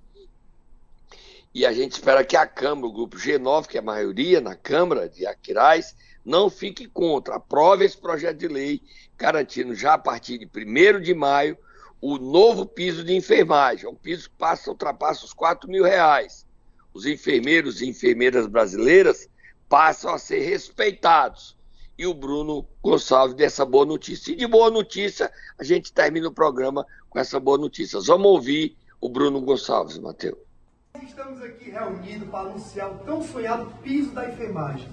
E 1.52 1.66
a 1.66 1.72
gente 1.72 1.92
espera 1.92 2.24
que 2.24 2.36
a 2.36 2.46
Câmara, 2.46 2.86
o 2.86 2.92
grupo 2.92 3.16
G9, 3.16 3.66
que 3.66 3.76
é 3.76 3.80
a 3.80 3.84
maioria 3.84 4.40
na 4.40 4.54
Câmara 4.54 5.08
de 5.08 5.26
Aquiraz, 5.26 5.96
não 6.24 6.48
fique 6.48 6.86
contra. 6.86 7.34
Aprove 7.34 7.84
esse 7.84 7.98
projeto 7.98 8.38
de 8.38 8.46
lei, 8.46 8.80
garantindo 9.18 9.74
já 9.74 9.94
a 9.94 9.98
partir 9.98 10.38
de 10.38 10.46
1 10.46 11.00
de 11.00 11.12
maio 11.12 11.58
o 12.00 12.18
novo 12.18 12.64
piso 12.64 13.02
de 13.02 13.14
enfermagem. 13.16 13.86
É 13.86 13.88
um 13.88 13.96
piso 13.96 14.30
que 14.30 14.36
passa, 14.36 14.70
ultrapassa 14.70 15.24
os 15.24 15.32
4 15.32 15.68
mil 15.68 15.82
reais. 15.82 16.46
Os 16.94 17.04
enfermeiros 17.04 17.82
e 17.82 17.88
enfermeiras 17.88 18.46
brasileiras 18.46 19.28
passam 19.68 20.14
a 20.14 20.18
ser 20.18 20.40
respeitados. 20.40 21.56
E 21.98 22.06
o 22.06 22.14
Bruno 22.14 22.66
Gonçalves 22.80 23.34
dessa 23.34 23.66
boa 23.66 23.84
notícia. 23.84 24.32
E 24.32 24.36
de 24.36 24.46
boa 24.46 24.70
notícia, 24.70 25.30
a 25.58 25.64
gente 25.64 25.92
termina 25.92 26.28
o 26.28 26.32
programa 26.32 26.86
com 27.10 27.18
essa 27.18 27.40
boa 27.40 27.58
notícia. 27.58 28.00
Vamos 28.00 28.26
ouvir 28.26 28.76
o 29.00 29.08
Bruno 29.08 29.40
Gonçalves, 29.40 29.98
Matheus. 29.98 30.49
Estamos 31.02 31.42
aqui 31.42 31.70
reunidos 31.70 32.28
para 32.28 32.50
anunciar 32.50 32.90
o 32.90 32.98
tão 32.98 33.22
sonhado 33.22 33.72
piso 33.82 34.10
da 34.12 34.28
enfermagem. 34.28 34.88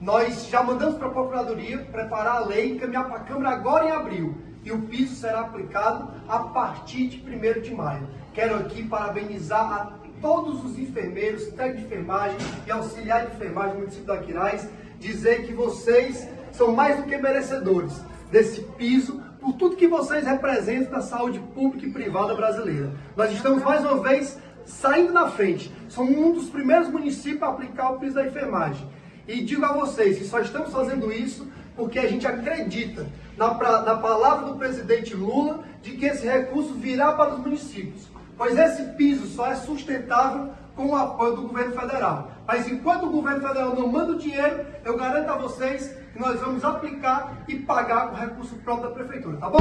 Nós 0.00 0.48
já 0.48 0.62
mandamos 0.62 0.96
para 0.96 1.08
a 1.08 1.10
Procuradoria 1.10 1.78
preparar 1.78 2.36
a 2.36 2.44
lei 2.44 2.68
e 2.68 2.76
encaminhar 2.76 3.08
para 3.08 3.16
a 3.16 3.24
Câmara 3.24 3.50
agora 3.50 3.86
em 3.86 3.90
abril. 3.90 4.34
E 4.62 4.70
o 4.70 4.82
piso 4.82 5.14
será 5.14 5.40
aplicado 5.40 6.12
a 6.28 6.40
partir 6.40 7.08
de 7.08 7.18
1 7.18 7.62
de 7.62 7.74
maio. 7.74 8.06
Quero 8.34 8.56
aqui 8.56 8.82
parabenizar 8.82 9.72
a 9.72 9.92
todos 10.20 10.62
os 10.64 10.78
enfermeiros, 10.78 11.46
técnicos 11.48 11.80
de 11.80 11.86
enfermagem 11.86 12.38
e 12.66 12.70
auxiliares 12.70 13.30
de 13.30 13.36
enfermagem 13.36 13.72
do 13.72 13.78
município 13.78 14.06
da 14.06 14.14
Aquiraz, 14.14 14.68
dizer 14.98 15.46
que 15.46 15.54
vocês 15.54 16.28
são 16.52 16.72
mais 16.72 16.98
do 16.98 17.04
que 17.04 17.16
merecedores 17.16 17.98
desse 18.30 18.60
piso 18.60 19.22
por 19.40 19.52
tudo 19.52 19.76
que 19.76 19.86
vocês 19.86 20.26
representam 20.26 20.92
na 20.92 21.00
saúde 21.00 21.38
pública 21.54 21.86
e 21.86 21.92
privada 21.92 22.34
brasileira. 22.34 22.90
Nós 23.16 23.30
estamos 23.30 23.62
mais 23.62 23.80
uma 23.82 24.02
vez 24.02 24.36
saindo 24.66 25.12
na 25.12 25.28
frente. 25.28 25.72
Somos 25.88 26.16
um 26.16 26.32
dos 26.32 26.50
primeiros 26.50 26.88
municípios 26.88 27.42
a 27.42 27.48
aplicar 27.48 27.92
o 27.92 27.98
piso 27.98 28.14
da 28.14 28.26
enfermagem. 28.26 28.86
E 29.26 29.42
digo 29.42 29.64
a 29.64 29.72
vocês 29.72 30.18
que 30.18 30.24
só 30.24 30.40
estamos 30.40 30.70
fazendo 30.72 31.10
isso 31.10 31.50
porque 31.74 31.98
a 31.98 32.08
gente 32.08 32.26
acredita 32.26 33.06
na, 33.36 33.54
pra, 33.54 33.82
na 33.82 33.96
palavra 33.96 34.46
do 34.46 34.58
presidente 34.58 35.14
Lula 35.14 35.62
de 35.82 35.92
que 35.92 36.06
esse 36.06 36.26
recurso 36.26 36.74
virá 36.74 37.12
para 37.12 37.34
os 37.34 37.40
municípios, 37.40 38.08
pois 38.36 38.58
esse 38.58 38.82
piso 38.94 39.26
só 39.26 39.46
é 39.48 39.54
sustentável 39.54 40.50
com 40.74 40.90
o 40.90 40.96
apoio 40.96 41.36
do 41.36 41.42
governo 41.42 41.78
federal. 41.78 42.30
Mas 42.46 42.70
enquanto 42.70 43.06
o 43.06 43.10
governo 43.10 43.46
federal 43.46 43.74
não 43.74 43.88
manda 43.88 44.12
o 44.12 44.18
dinheiro, 44.18 44.64
eu 44.84 44.96
garanto 44.96 45.30
a 45.30 45.36
vocês 45.36 45.96
que 46.12 46.20
nós 46.20 46.40
vamos 46.40 46.64
aplicar 46.64 47.44
e 47.48 47.56
pagar 47.56 48.08
com 48.08 48.16
recurso 48.16 48.54
próprio 48.56 48.88
da 48.88 48.94
prefeitura, 48.94 49.36
tá 49.36 49.50
bom? 49.50 49.58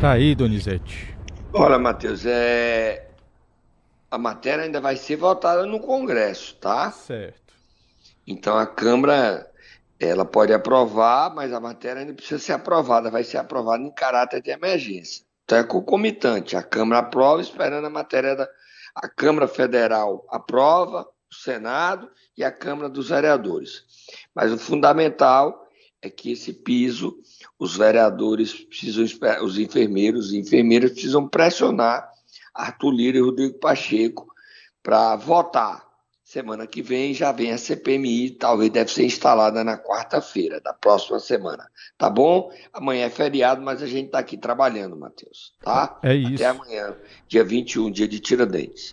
Tá 0.00 0.12
aí, 0.12 0.34
Donizete. 0.34 1.16
Olha, 1.52 1.78
Matheus, 1.78 2.24
é... 2.26 3.05
a 4.10 4.18
matéria 4.18 4.64
ainda 4.64 4.80
vai 4.80 4.96
ser 4.96 5.16
votada 5.16 5.66
no 5.66 5.80
Congresso, 5.80 6.54
tá? 6.56 6.90
Certo. 6.90 7.54
Então 8.26 8.56
a 8.56 8.66
Câmara 8.66 9.50
ela 9.98 10.24
pode 10.24 10.52
aprovar, 10.52 11.34
mas 11.34 11.52
a 11.52 11.60
matéria 11.60 12.00
ainda 12.00 12.12
precisa 12.12 12.38
ser 12.38 12.52
aprovada, 12.52 13.10
vai 13.10 13.24
ser 13.24 13.38
aprovada 13.38 13.82
em 13.82 13.90
caráter 13.90 14.42
de 14.42 14.50
emergência. 14.50 15.24
Então 15.44 15.58
é 15.58 15.64
concomitante, 15.64 16.56
a 16.56 16.62
Câmara 16.62 17.00
aprova 17.00 17.40
esperando 17.40 17.86
a 17.86 17.90
matéria 17.90 18.34
da 18.36 18.48
a 18.96 19.08
Câmara 19.10 19.46
Federal 19.46 20.26
aprova, 20.30 21.06
o 21.30 21.34
Senado 21.34 22.10
e 22.34 22.42
a 22.42 22.50
Câmara 22.50 22.88
dos 22.88 23.10
Vereadores. 23.10 23.84
Mas 24.34 24.50
o 24.50 24.56
fundamental 24.56 25.68
é 26.00 26.08
que 26.08 26.32
esse 26.32 26.50
piso, 26.54 27.18
os 27.58 27.76
vereadores 27.76 28.54
precisam, 28.54 29.04
os 29.42 29.58
enfermeiros 29.58 30.32
e 30.32 30.38
enfermeiras 30.38 30.92
precisam 30.92 31.28
pressionar 31.28 32.10
Arthur 32.56 32.90
Lira 32.90 33.18
e 33.18 33.20
Rodrigo 33.20 33.58
Pacheco 33.58 34.26
para 34.82 35.16
votar. 35.16 35.86
Semana 36.22 36.66
que 36.66 36.82
vem 36.82 37.14
já 37.14 37.30
vem 37.30 37.52
a 37.52 37.58
CPMI, 37.58 38.30
talvez 38.30 38.68
deve 38.68 38.90
ser 38.90 39.04
instalada 39.04 39.62
na 39.62 39.78
quarta-feira 39.78 40.60
da 40.60 40.72
próxima 40.72 41.20
semana. 41.20 41.70
Tá 41.96 42.10
bom? 42.10 42.52
Amanhã 42.72 43.06
é 43.06 43.10
feriado, 43.10 43.62
mas 43.62 43.80
a 43.80 43.86
gente 43.86 44.06
está 44.06 44.18
aqui 44.18 44.36
trabalhando, 44.36 44.96
Matheus. 44.96 45.54
Tá? 45.60 46.00
É 46.02 46.16
isso. 46.16 46.34
Até 46.34 46.46
amanhã, 46.46 46.96
dia 47.28 47.44
21, 47.44 47.92
dia 47.92 48.08
de 48.08 48.18
Tiradentes. 48.18 48.92